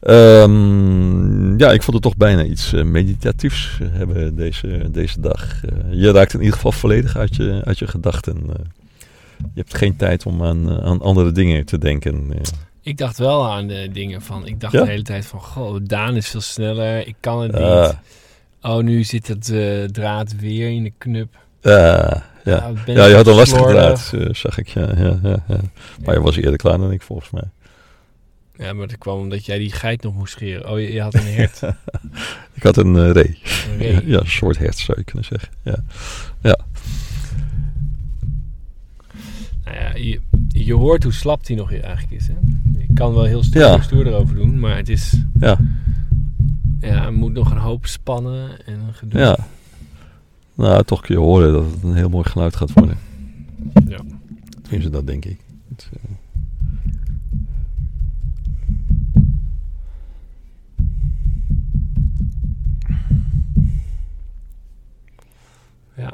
[0.00, 5.60] Ehm, ja, ik vond het toch bijna iets eh, meditatiefs eh, hebben deze, deze dag.
[5.90, 8.36] Je raakt in ieder geval volledig uit je, uit je gedachten.
[9.38, 12.30] je hebt geen tijd om aan, aan andere dingen te denken.
[12.82, 14.46] Ik dacht wel aan de dingen van.
[14.46, 14.84] Ik dacht Ja?
[14.84, 15.40] de hele tijd van.
[15.40, 17.06] Goh, Daan is veel sneller.
[17.06, 17.82] Ik kan het Ah.
[17.86, 17.96] niet.
[18.62, 19.44] Oh, nu zit het
[19.94, 21.36] draad weer in de knup.
[22.44, 22.70] Ja, ja.
[22.86, 24.68] Nou, ja, je had een lastige draad, eh, zag ik.
[24.68, 25.60] Ja, ja, ja, ja.
[26.04, 27.44] Maar je was eerder klaar dan ik, volgens mij.
[28.56, 30.70] Ja, maar dat kwam omdat jij die geit nog moest scheren.
[30.70, 31.60] Oh, je, je had een hert.
[32.54, 33.38] Ik had een eh, ree.
[33.70, 33.92] Een ree.
[33.94, 35.48] Ja, ja, een soort hert zou je kunnen zeggen.
[35.62, 35.76] Ja.
[39.64, 42.26] Nou ja, je, je hoort hoe slap die nog eigenlijk is.
[42.26, 42.34] Hè?
[42.78, 43.80] Ik kan wel heel stoer, Ja.
[43.80, 45.14] stoer erover doen, maar het is...
[45.40, 45.58] Ja.
[46.80, 49.20] Ja, er moet nog een hoop spannen en een gedoe.
[49.20, 49.38] Ja.
[50.54, 52.98] Nou, toch kun je horen dat het een heel mooi geluid gaat worden.
[53.88, 53.98] Ja.
[54.62, 55.38] Tenminste, dat denk ik.
[55.68, 56.10] Het, eh,
[65.96, 66.12] Ja.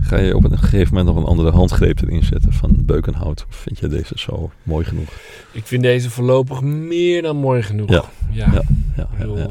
[0.00, 3.44] Ga je op een gegeven moment nog een andere handgreep erin zetten van beukenhout?
[3.48, 5.08] Of vind je deze zo mooi genoeg?
[5.52, 7.90] Ik vind deze voorlopig meer dan mooi genoeg.
[7.90, 8.04] Ja.
[8.30, 8.62] Ja.
[8.96, 9.48] Ja, Ja.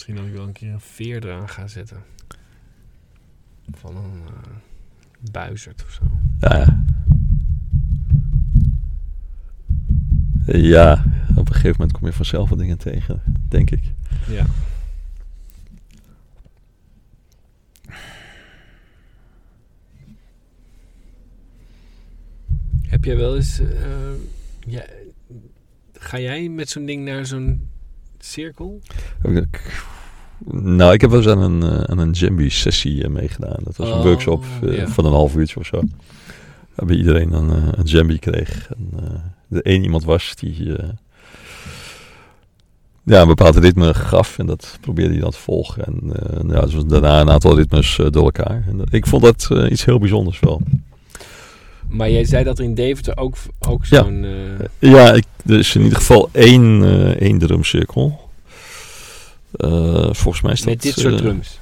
[0.00, 2.02] Misschien dat ik wel een keer een veer eraan ga zetten.
[3.70, 4.50] Van een eh
[5.30, 6.02] buizerd of zo.
[6.40, 6.82] Ja, ja.
[10.58, 11.04] Ja,
[11.36, 13.82] op een gegeven moment kom je vanzelf wat dingen tegen, denk ik.
[14.28, 14.46] Ja.
[22.82, 23.58] Heb jij wel eens...
[23.58, 24.12] eh,
[24.66, 24.84] ja,
[25.92, 27.69] ga jij met zo'n ding naar zo'n
[28.24, 28.80] cirkel?
[30.52, 33.58] Nou, ik heb wel eens aan een, eh, aan een Jambi-sessie eh, meegedaan.
[33.64, 35.82] Dat was een Oh, workshop eh, van een half uurtje of zo.
[36.74, 38.68] Waarbij iedereen een, eh, een Jambi kreeg.
[38.70, 38.90] En
[39.50, 40.76] er één iemand was die
[43.04, 44.38] ja, een bepaald ritme gaf.
[44.38, 45.84] En dat probeerde hij dan te volgen.
[45.84, 48.64] En eh, ja, dus daarna een aantal ritmes door elkaar.
[48.68, 50.60] En ik vond dat iets heel bijzonders wel.
[51.90, 53.36] Maar jij zei dat er in Deventer ook,
[53.68, 54.02] ook Ja.
[54.02, 54.24] zo'n...
[54.24, 58.28] eh, Ja, ik, er is in ieder geval één, eh, één drumcirkel.
[59.52, 60.68] Eh, volgens mij is dat...
[60.68, 61.58] met dit soort drums.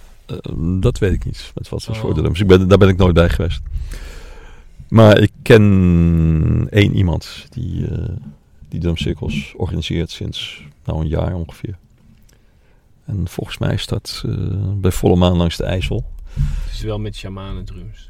[0.80, 1.52] Dat weet ik niet.
[1.54, 2.14] Met wat voor Oh.
[2.14, 2.40] drums.
[2.40, 3.60] Ik ben, daar ben ik nooit bij geweest.
[4.88, 7.86] Maar ik ken één iemand die,
[8.68, 11.76] die drumcirkels organiseert sinds nou een jaar ongeveer.
[13.04, 14.32] En volgens mij is dat eh,
[14.74, 16.04] bij volle maan langs de IJssel.
[16.70, 18.06] Dus wel met shamanen drums.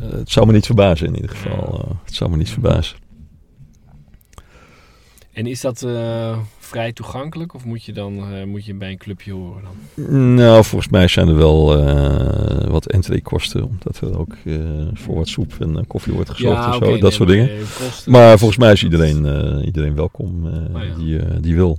[0.00, 1.80] Het zou me niet verbazen in ieder geval.
[1.84, 2.96] eh, het zou me niet verbazen.
[5.32, 7.54] En is dat eh, vrij toegankelijk?
[7.54, 9.62] Of moet je dan eh, moet je bij een clubje horen
[9.96, 10.34] dan?
[10.34, 13.64] Nou, volgens mij zijn er wel eh, wat entreekosten.
[13.64, 14.34] Omdat er ook
[14.92, 16.98] voor wat soep en koffie wordt gezorgd en zo.
[16.98, 17.58] dat soort dingen.
[17.78, 19.24] kosten- Maar volgens mij is iedereen,
[19.64, 20.94] iedereen welkom Oh ja.
[20.94, 21.78] die, die wil.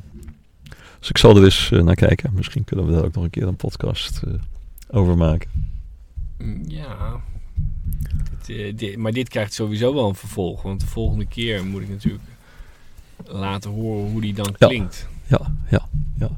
[1.00, 2.32] Dus ik zal er eens naar kijken.
[2.36, 4.22] Misschien kunnen we daar ook nog een keer een podcast
[4.90, 5.50] over maken.
[6.44, 7.22] Mm, Ja.
[8.46, 10.62] Dit, eh, dit- maar dit krijgt sowieso wel een vervolg.
[10.62, 12.24] Want de volgende keer moet ik natuurlijk
[13.26, 15.08] laten horen hoe die dan klinkt.
[15.28, 15.88] Ja, ja,
[16.20, 16.30] ja.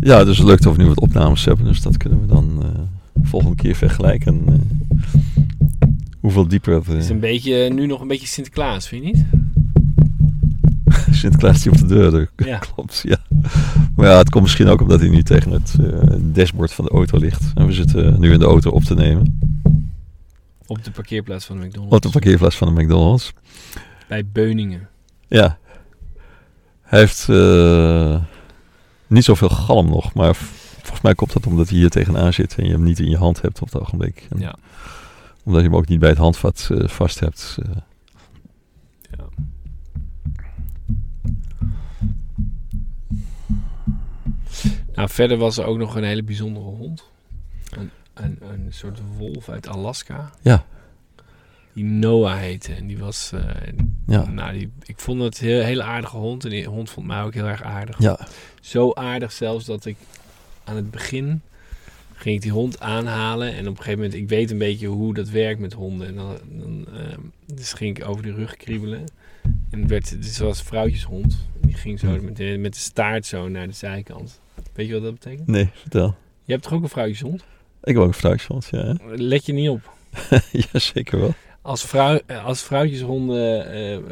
[0.00, 1.64] Ja, dus het lukt of we nu wat opnames hebben.
[1.66, 2.68] Dus dat kunnen we dan eh,
[3.28, 4.42] volgende keer vergelijken.
[4.46, 4.54] eh,
[6.20, 9.24] hoeveel dieper het, Het is een beetje, nu nog een beetje Sinterklaas, vind je niet?
[11.22, 12.30] Sinterklaas die op de deur.
[12.36, 12.58] Ja.
[12.74, 13.16] Klopt, ja.
[13.96, 16.90] Maar ja, het komt misschien ook omdat hij nu tegen het eh, dashboard van de
[16.90, 17.42] auto ligt.
[17.54, 19.40] En we zitten nu in de auto op te nemen.
[20.66, 21.94] Op de parkeerplaats van de McDonald's.
[21.94, 23.32] Op de parkeerplaats van de McDonald's.
[24.08, 24.88] Bij Beuningen.
[25.28, 25.58] Ja.
[26.82, 28.20] Hij heeft eh,
[29.06, 30.34] niet zoveel galm nog, maar
[30.80, 33.16] volgens mij komt dat omdat hij hier tegenaan zit en je hem niet in je
[33.16, 34.26] hand hebt op het ogenblik.
[34.30, 34.54] En Ja.
[35.44, 37.58] Omdat je hem ook niet bij het handvat eh, vast hebt.
[44.94, 47.04] Nou, verder was er ook nog een hele bijzondere hond.
[47.70, 50.30] Een, een, een soort wolf uit Alaska.
[50.42, 50.64] Ja.
[51.72, 52.72] Die Noah heette.
[52.74, 53.32] En die was...
[53.34, 53.40] eh,
[54.06, 54.26] Ja.
[54.26, 56.44] Nou, die, ik vond het een heel, hele aardige hond.
[56.44, 57.98] En die hond vond mij ook heel erg aardig.
[57.98, 58.18] Ja.
[58.60, 59.96] Zo aardig zelfs dat ik
[60.64, 61.40] aan het begin
[62.14, 63.52] ging ik die hond aanhalen.
[63.54, 66.06] En op een gegeven moment, ik weet een beetje hoe dat werkt met honden.
[66.08, 67.20] En dan, dan ehm,
[67.54, 69.04] dus ging ik over de rug kriebelen.
[69.70, 71.36] En het werd, dit was een vrouwtjeshond.
[71.60, 72.24] Die ging zo Hmm.
[72.24, 74.40] met de, met de staart zo naar de zijkant.
[74.74, 75.46] Weet je wat dat betekent?
[75.46, 76.14] Nee, vertel.
[76.44, 77.44] Je hebt toch ook een vrouwtjeshond?
[77.82, 78.96] Ik heb ook een vrouwtjeshond, ja.
[79.14, 79.80] Let je niet op.
[80.72, 81.34] ja, zeker wel.
[81.62, 84.02] Als, vrouw, als vrouwtjeshonden eh, eh,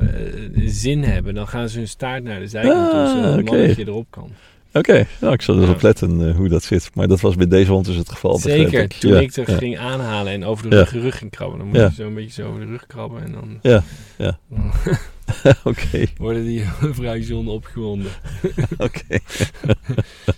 [0.65, 3.51] zin hebben, dan gaan ze hun staart naar de zijkant toe, Ah, zodat een oké.
[3.51, 4.31] mannetje erop kan.
[4.73, 5.75] Oké, nou, ik zal er eens Ja.
[5.77, 6.91] op letten eh, hoe dat zit.
[6.95, 8.39] Maar dat was bij deze hond dus het geval.
[8.39, 8.93] Zeker, ik.
[8.93, 9.57] toen Ja, ik er ja.
[9.57, 11.59] ging aanhalen en over de rug, ging krabben.
[11.59, 11.85] Dan moet Ja.
[11.85, 13.83] je zo een beetje zo over de rug krabben en dan Ja,
[14.19, 14.39] ja.
[15.65, 16.65] Oké, worden die
[17.01, 18.11] vrouwtjeshonden opgewonden.
[18.79, 19.19] oké.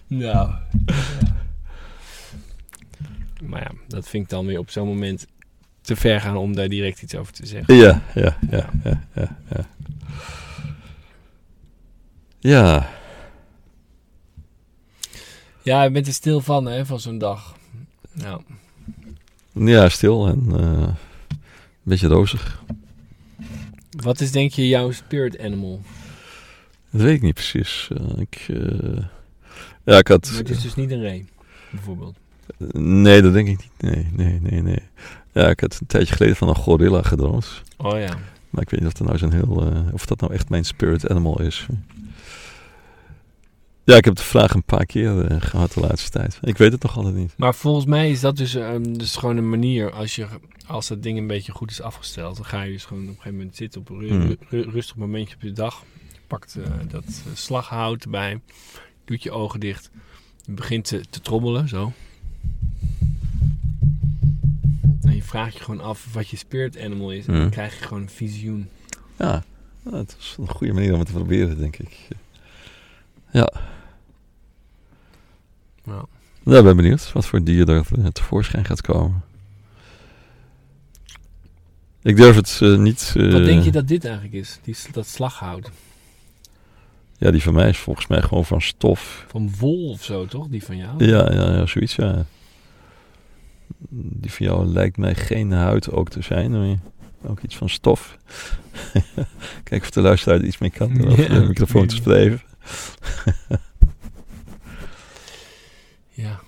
[0.06, 0.50] Nou.
[3.42, 5.26] Maar ja, dat vind ik dan weer op zo'n moment
[5.80, 7.74] te ver gaan om daar direct iets over te zeggen.
[7.74, 9.66] Ja, ja, ja, ja, ja, ja.
[12.38, 12.90] Ja,
[15.62, 17.56] Ja, je bent er stil van, hè, van zo'n dag.
[18.12, 18.42] Nou,
[19.52, 20.88] ja, stil en eh,
[21.28, 21.48] een
[21.82, 22.62] beetje rozig.
[23.96, 25.80] Wat is denk je jouw spirit animal?
[26.90, 27.88] Dat weet ik niet precies.
[27.96, 29.04] Eh, ik, eh,
[29.84, 30.28] ja, ik had...
[30.30, 31.24] Maar het is dus niet een ree,
[31.70, 32.16] bijvoorbeeld.
[32.72, 33.92] Nee, dat denk ik niet.
[33.92, 34.82] Nee, nee, nee, nee.
[35.32, 37.62] Ja, ik had een tijdje geleden van een gorilla gedroomd.
[37.76, 38.16] Oh ja.
[38.50, 39.72] Maar ik weet niet of dat nou zo'n heel...
[39.72, 41.66] eh, of dat nou echt mijn spirit animal is.
[43.84, 46.38] Ja, ik heb de vraag een paar keer eh, gehad de laatste tijd.
[46.42, 47.34] Ik weet het nog altijd niet.
[47.36, 49.90] Maar volgens mij is dat dus, dus gewoon een manier.
[49.92, 50.26] Als, je,
[50.66, 53.14] als dat ding een beetje goed is afgesteld, dan ga je dus gewoon op een
[53.14, 54.36] gegeven moment zitten op een ru- Hmm.
[54.48, 55.82] ru- rustig momentje op je dag.
[56.12, 58.40] Je pakt eh, dat eh, slaghout erbij,
[59.04, 59.90] doet je ogen dicht.
[60.44, 61.92] Je begint te, te trommelen, zo.
[65.02, 67.26] En je vraagt je gewoon af wat je spirit animal is.
[67.26, 67.50] En dan Hmm.
[67.50, 68.68] krijg je gewoon een visioen.
[69.18, 69.44] Ja,
[69.82, 71.98] dat is een goede manier om het te proberen, denk ik.
[73.32, 73.52] Ja.
[75.84, 76.04] Ja.
[76.44, 79.22] Ja, ik ben benieuwd wat voor dier er eh, tevoorschijn gaat komen.
[82.02, 83.14] Ik durf het eh, niet...
[83.16, 84.58] eh, Wat denk je dat dit eigenlijk is?
[84.62, 85.70] Die, dat slaghout.
[87.18, 89.24] Ja, die van mij is volgens mij gewoon van stof.
[89.28, 90.48] Van wol of zo, toch?
[90.48, 91.04] Die van jou?
[91.04, 92.24] Ja, ja, ja zoiets, ja.
[93.94, 96.50] Die van jou lijkt mij geen huid ook te zijn.
[97.20, 98.18] Maar ook iets van stof.
[99.64, 100.94] Kijk of de luisteraar er iets mee kan.
[100.94, 101.28] Ja.
[101.28, 102.42] de microfoon te spreken.
[106.14, 106.40] Ja.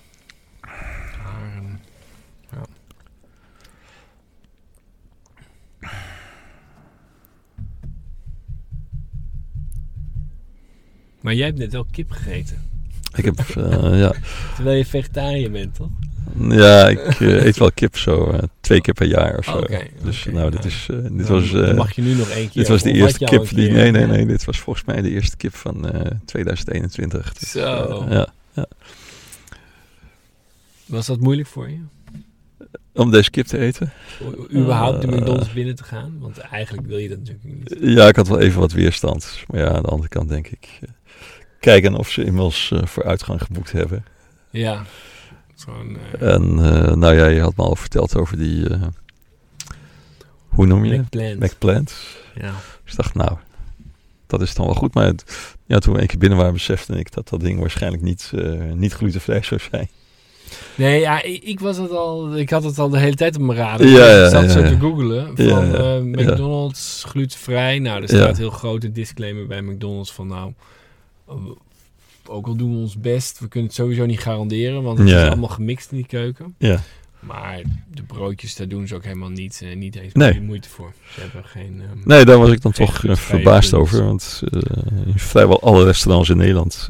[1.17, 1.79] Haren.
[2.51, 2.65] Ja.
[11.21, 12.57] Maar jij hebt net wel kip gegeten.
[13.15, 14.13] Ik heb, eh, ja,
[14.55, 15.89] Terwijl je vegetariër bent, toch?
[16.49, 19.63] Ja, ik eh, eet wel kip zo eh, twee keer per jaar of zo.
[20.03, 21.51] Dus nou, dit, is, eh, dit was...
[21.51, 22.61] mag je nu nog één keer.
[22.61, 23.69] Dit was de eerste kip die.
[23.71, 24.07] Nee, nee, Ja.
[24.07, 24.25] nee.
[24.25, 27.33] Dit was volgens mij de eerste kip van eh 2021.
[27.33, 27.61] Dus, Zo.
[28.09, 28.27] eh, ja.
[30.85, 31.77] Was dat moeilijk voor je?
[32.93, 33.91] Om deze kip te eten.
[34.49, 35.07] U- überhaupt de.
[35.07, 36.17] McDonald's binnen te gaan?
[36.19, 37.75] Want eigenlijk wil je dat natuurlijk niet.
[37.81, 39.39] Ja, ik had wel even wat weerstand.
[39.47, 40.79] Maar ja, aan de andere kant denk ik.
[41.59, 44.05] kijken of ze inmiddels vooruitgang geboekt hebben.
[44.49, 44.81] Ja.
[46.19, 48.69] Eh, En eh, nou ja, je had me al verteld over die.
[48.69, 48.81] eh,
[50.47, 51.01] hoe noem je het?
[51.01, 51.39] McPlant.
[51.39, 51.93] McPlant.
[52.35, 52.53] ja.
[52.83, 53.37] Dus ik dacht, nou,
[54.27, 54.93] dat is dan wel goed.
[54.93, 58.03] Maar het- ja, toen we een keer binnen waren, besefte ik dat dat ding waarschijnlijk
[58.03, 59.89] niet, eh, niet glutenvrij zou zijn.
[60.75, 62.37] Nee, ja, ik, ik was het al.
[62.37, 63.87] Ik had het al de hele tijd op mijn radar.
[63.87, 64.67] Ja, ja, ik zat ja, zo ja.
[64.67, 65.99] te googlen van Ja, ja, eh, ja.
[65.99, 67.79] McDonald's glutenvrij.
[67.79, 68.23] Nou, er Ja.
[68.23, 70.53] staat heel grote disclaimer bij McDonald's van nou.
[72.29, 75.21] Ook al doen we ons best, we kunnen het sowieso niet garanderen, want het Ja.
[75.23, 76.55] is allemaal gemixt in die keuken.
[76.57, 76.79] Ja.
[77.19, 77.61] Maar
[77.93, 80.41] de broodjes, daar doen ze ook helemaal niet, eh, niet eens Nee.
[80.41, 80.93] moeite voor.
[81.13, 81.81] Ze hebben geen.
[81.81, 84.03] ehm, Nee, daar was ik dan toch eh, verbaasd over.
[84.05, 84.61] Want eh,
[85.05, 86.87] in vrijwel alle restaurants in Nederland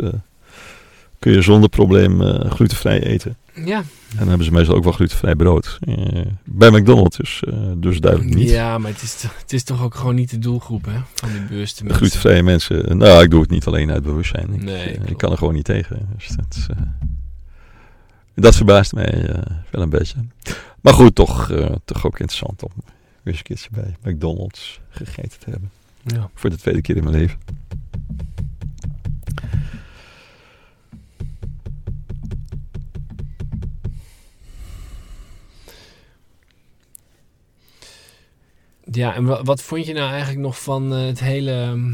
[1.20, 3.38] kun je zonder probleem glutenvrij eten.
[3.56, 5.78] Ja, En dan hebben ze meestal ook wel glutenvrij brood.
[5.82, 7.44] Eh, bij McDonald's dus,
[7.78, 8.50] dus duidelijk niet.
[8.50, 11.30] ja, maar het is, toch- het is toch ook gewoon niet de doelgroep hè, van
[11.32, 12.00] die bewuste mensen.
[12.02, 12.98] Glutenvrije mensen.
[12.98, 14.54] Nou, ik doe het niet alleen uit bewustzijn.
[14.54, 16.10] Ik, Nee, eh, ik kan er gewoon niet tegen.
[16.18, 16.68] Dus dat,
[18.36, 20.18] dat verbaast mij wel een beetje.
[20.82, 21.52] Maar goed, toch,
[21.86, 22.86] toch ook interessant om weer
[23.24, 25.72] eens een keertje bij McDonald's gegeten te hebben.
[26.04, 26.30] Ja.
[26.34, 27.38] Voor de tweede keer in mijn leven.
[38.92, 41.94] Ja, en wa- wat vond je nou eigenlijk nog van eh, het hele, ehm,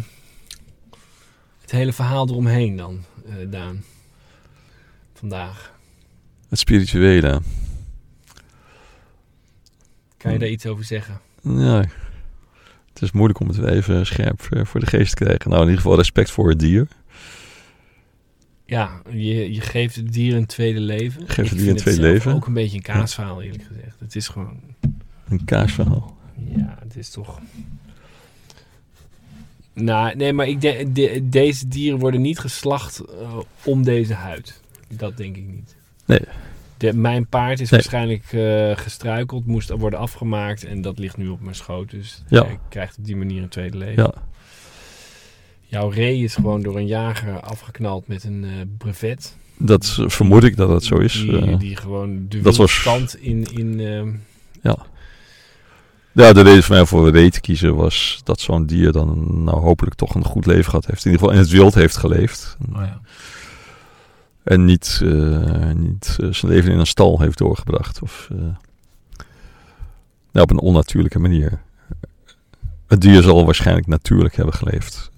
[1.61, 3.83] het hele verhaal eromheen dan, eh, Daan?
[5.13, 5.73] Vandaag.
[6.49, 7.29] Het spirituele.
[10.17, 10.39] Kan je Hmm.
[10.39, 11.19] daar iets over zeggen?
[11.41, 11.83] Ja,
[12.93, 15.49] het is moeilijk om het even scherp eh, voor de geest te krijgen.
[15.49, 16.87] Nou, in ieder geval respect voor het dier.
[18.65, 21.27] Ja, je, je geeft het dier een tweede leven.
[21.29, 22.33] Geef het dier een tweede leven.
[22.33, 23.99] ook een beetje een kaasverhaal, eerlijk gezegd.
[23.99, 24.59] Het is gewoon...
[25.29, 26.17] Een kaasverhaal.
[26.55, 27.39] Ja, het is toch...
[29.73, 34.61] Nou, nee, maar ik denk, de- deze dieren worden niet geslacht eh, om deze huid.
[34.89, 35.75] Dat denk ik niet.
[36.05, 36.19] Nee.
[36.77, 37.79] De, mijn paard is Nee.
[37.79, 41.89] waarschijnlijk eh, gestruikeld, moest worden afgemaakt en dat ligt nu op mijn schoot.
[41.91, 42.45] Dus Ja.
[42.45, 44.03] ik krijg op die manier een tweede leven.
[44.03, 44.13] Ja,
[45.65, 49.35] Jouw ree is gewoon door een jager afgeknald met een eh, brevet.
[49.57, 51.13] dat vermoed ik dat dat zo is.
[51.13, 53.43] Die, die gewoon de dat was- in...
[53.53, 54.11] in ehm,
[56.13, 59.59] Ja, de reden voor mij voor ree te kiezen was dat zo'n dier dan nou
[59.59, 61.05] hopelijk toch een goed leven gehad heeft.
[61.05, 62.57] In ieder geval in het wild heeft geleefd.
[64.43, 68.01] En niet, eh, niet eh, zijn leven in een stal heeft doorgebracht.
[68.01, 68.27] Of
[70.31, 71.61] nou, op een onnatuurlijke manier.
[72.87, 75.11] Het dier zal waarschijnlijk natuurlijk hebben geleefd.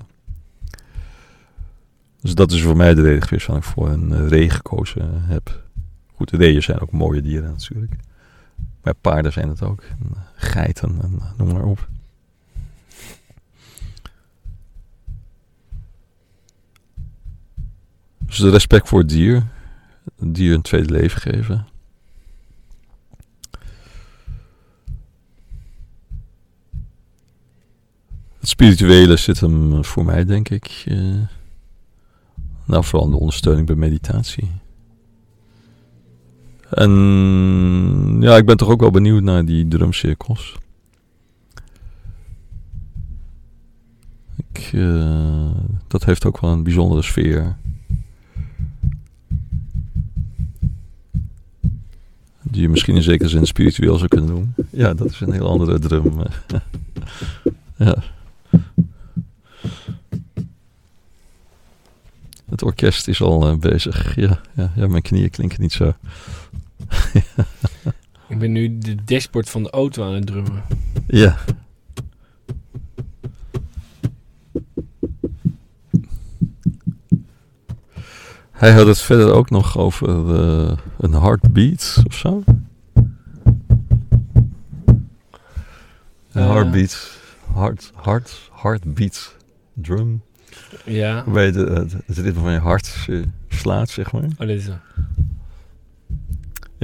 [2.21, 5.63] Dus dat is voor mij de reden geweest waarom ik voor een ree gekozen heb.
[6.15, 7.93] Goed, de reeën zijn ook mooie dieren natuurlijk.
[8.83, 9.81] Maar paarden zijn het ook.
[9.81, 11.87] En, eh, geiten en eh, noem maar op.
[18.17, 19.47] Dus de respect voor het dier.
[20.19, 21.67] Het dier een tweede leven geven.
[28.39, 31.21] Het spirituele zit hem voor mij, denk ik, eh,
[32.65, 34.51] Nou, vooral de ondersteuning bij meditatie.
[36.73, 40.55] En ja, ik ben toch ook wel benieuwd naar die drumcirkels.
[44.35, 45.51] Ik, eh,
[45.87, 47.55] dat heeft ook wel een bijzondere sfeer.
[52.41, 54.55] Die je misschien in zekere zin spiritueel zou kunnen noemen.
[54.69, 56.13] Ja, dat is een heel andere drum.
[57.77, 58.03] ja.
[62.49, 64.15] Het orkest is al eh, bezig.
[64.15, 65.93] Ja, ja, ja, mijn knieën klinken niet zo.
[68.29, 70.63] Ik ben nu de dashboard van de auto aan het drummen.
[71.07, 71.37] Ja.
[78.51, 80.07] Hij had het verder ook nog over
[80.39, 82.43] eh, een heartbeat of zo.
[82.93, 83.11] Een
[86.31, 86.49] Eh.
[86.51, 87.11] heartbeat.
[87.53, 89.35] Heart, heart, heartbeat
[89.73, 90.21] drum.
[90.85, 91.13] Ja.
[91.23, 93.07] Waarbij de, het, ritme van je hart
[93.49, 94.23] slaat, zeg maar.
[94.23, 94.69] Oh, dit is.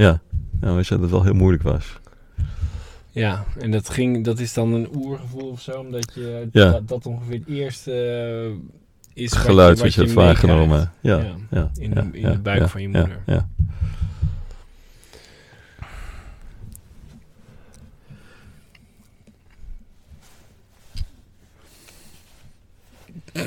[0.00, 0.20] Ja.
[0.60, 1.98] Nou, weet je dat het wel heel moeilijk was.
[3.10, 6.70] Ja, en dat, ging, dat is dan een oergevoel of zo, omdat je Ja.
[6.70, 10.42] dat, dat ongeveer het eerste eh, is wat Geluid je, wat je hebt meekrijgt.
[10.42, 10.92] waargenomen.
[11.00, 13.18] Ja, Ja, ja, in ja, de- in ja, de buik ja, van je ja, moeder.
[13.26, 13.48] Ja,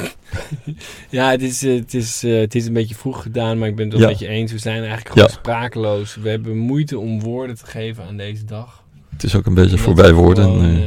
[1.09, 3.75] Ja, het is, eh, het, is, eh, het is een beetje vroeg gedaan, maar ik
[3.75, 4.09] ben het wel Ja.
[4.09, 4.51] met je eens.
[4.51, 5.33] We zijn eigenlijk gewoon Ja.
[5.33, 6.15] sprakeloos.
[6.15, 8.83] We hebben moeite om woorden te geven aan deze dag.
[9.09, 10.43] Het is ook een beetje voorbij woorden.
[10.43, 10.77] gewoon, eh.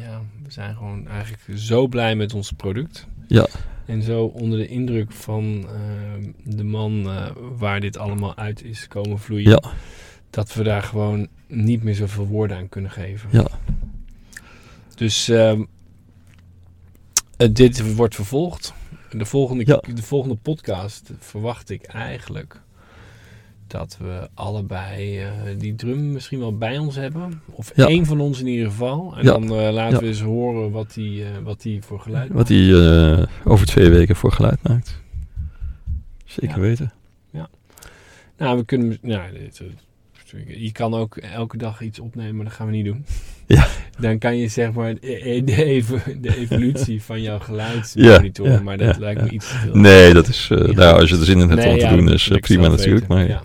[0.00, 3.06] ja, we zijn gewoon eigenlijk zo blij met ons product.
[3.28, 3.46] Ja.
[3.86, 5.66] En zo onder de indruk van
[6.44, 7.08] de man
[7.58, 9.50] waar dit allemaal uit is komen vloeien.
[9.50, 9.62] Ja.
[10.30, 13.28] Dat we daar gewoon niet meer zoveel woorden aan kunnen geven.
[13.32, 13.46] Ja.
[14.94, 15.62] Dus ehm,
[17.36, 18.74] eh, dit wordt vervolgd.
[19.10, 19.82] De volgende, Ja.
[19.94, 22.60] de volgende podcast verwacht ik eigenlijk
[23.66, 27.42] dat we allebei eh, die drum misschien wel bij ons hebben.
[27.50, 27.86] Of Ja.
[27.86, 29.14] één van ons in ieder geval.
[29.16, 29.30] En Ja.
[29.32, 30.00] dan eh, laten Ja.
[30.00, 34.16] we eens horen wat die, wat die voor geluid Wat hij eh, over twee weken
[34.16, 35.00] voor geluid maakt.
[36.24, 36.60] Zeker Ja.
[36.60, 36.92] weten.
[38.38, 38.98] Nou, we kunnen...
[39.02, 39.62] Nou, dit,
[40.46, 43.04] je kan ook elke dag iets opnemen, maar dat gaan we niet doen.
[43.48, 43.66] Ja.
[44.00, 48.52] Dan kan je zeg maar de, de, ev- de evolutie van jouw geluid monitoren.
[48.52, 49.74] ja, maar dat ja, lijkt me iets te veel.
[49.74, 50.48] Nee, dat is...
[50.52, 52.68] eh, nou, als je er zin in hebt Nee, om te doen, is eh, prima
[52.68, 53.06] natuurlijk.
[53.08, 53.28] weten.
[53.28, 53.42] Maar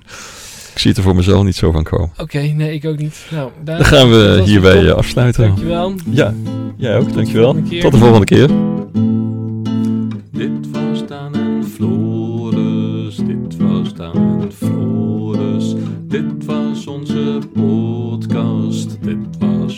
[0.74, 2.12] ik zie het er voor mezelf niet zo van komen.
[2.18, 3.26] Oké, nee, ik ook niet.
[3.32, 5.44] Nou, daar, Dan gaan we hierbij eh, afsluiten.
[5.48, 5.94] Dankjewel.
[6.10, 6.34] Ja,
[6.78, 7.14] jij ook.
[7.14, 7.54] Dankjewel.
[7.80, 8.50] Tot de volgende keer.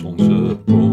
[0.01, 0.92] Was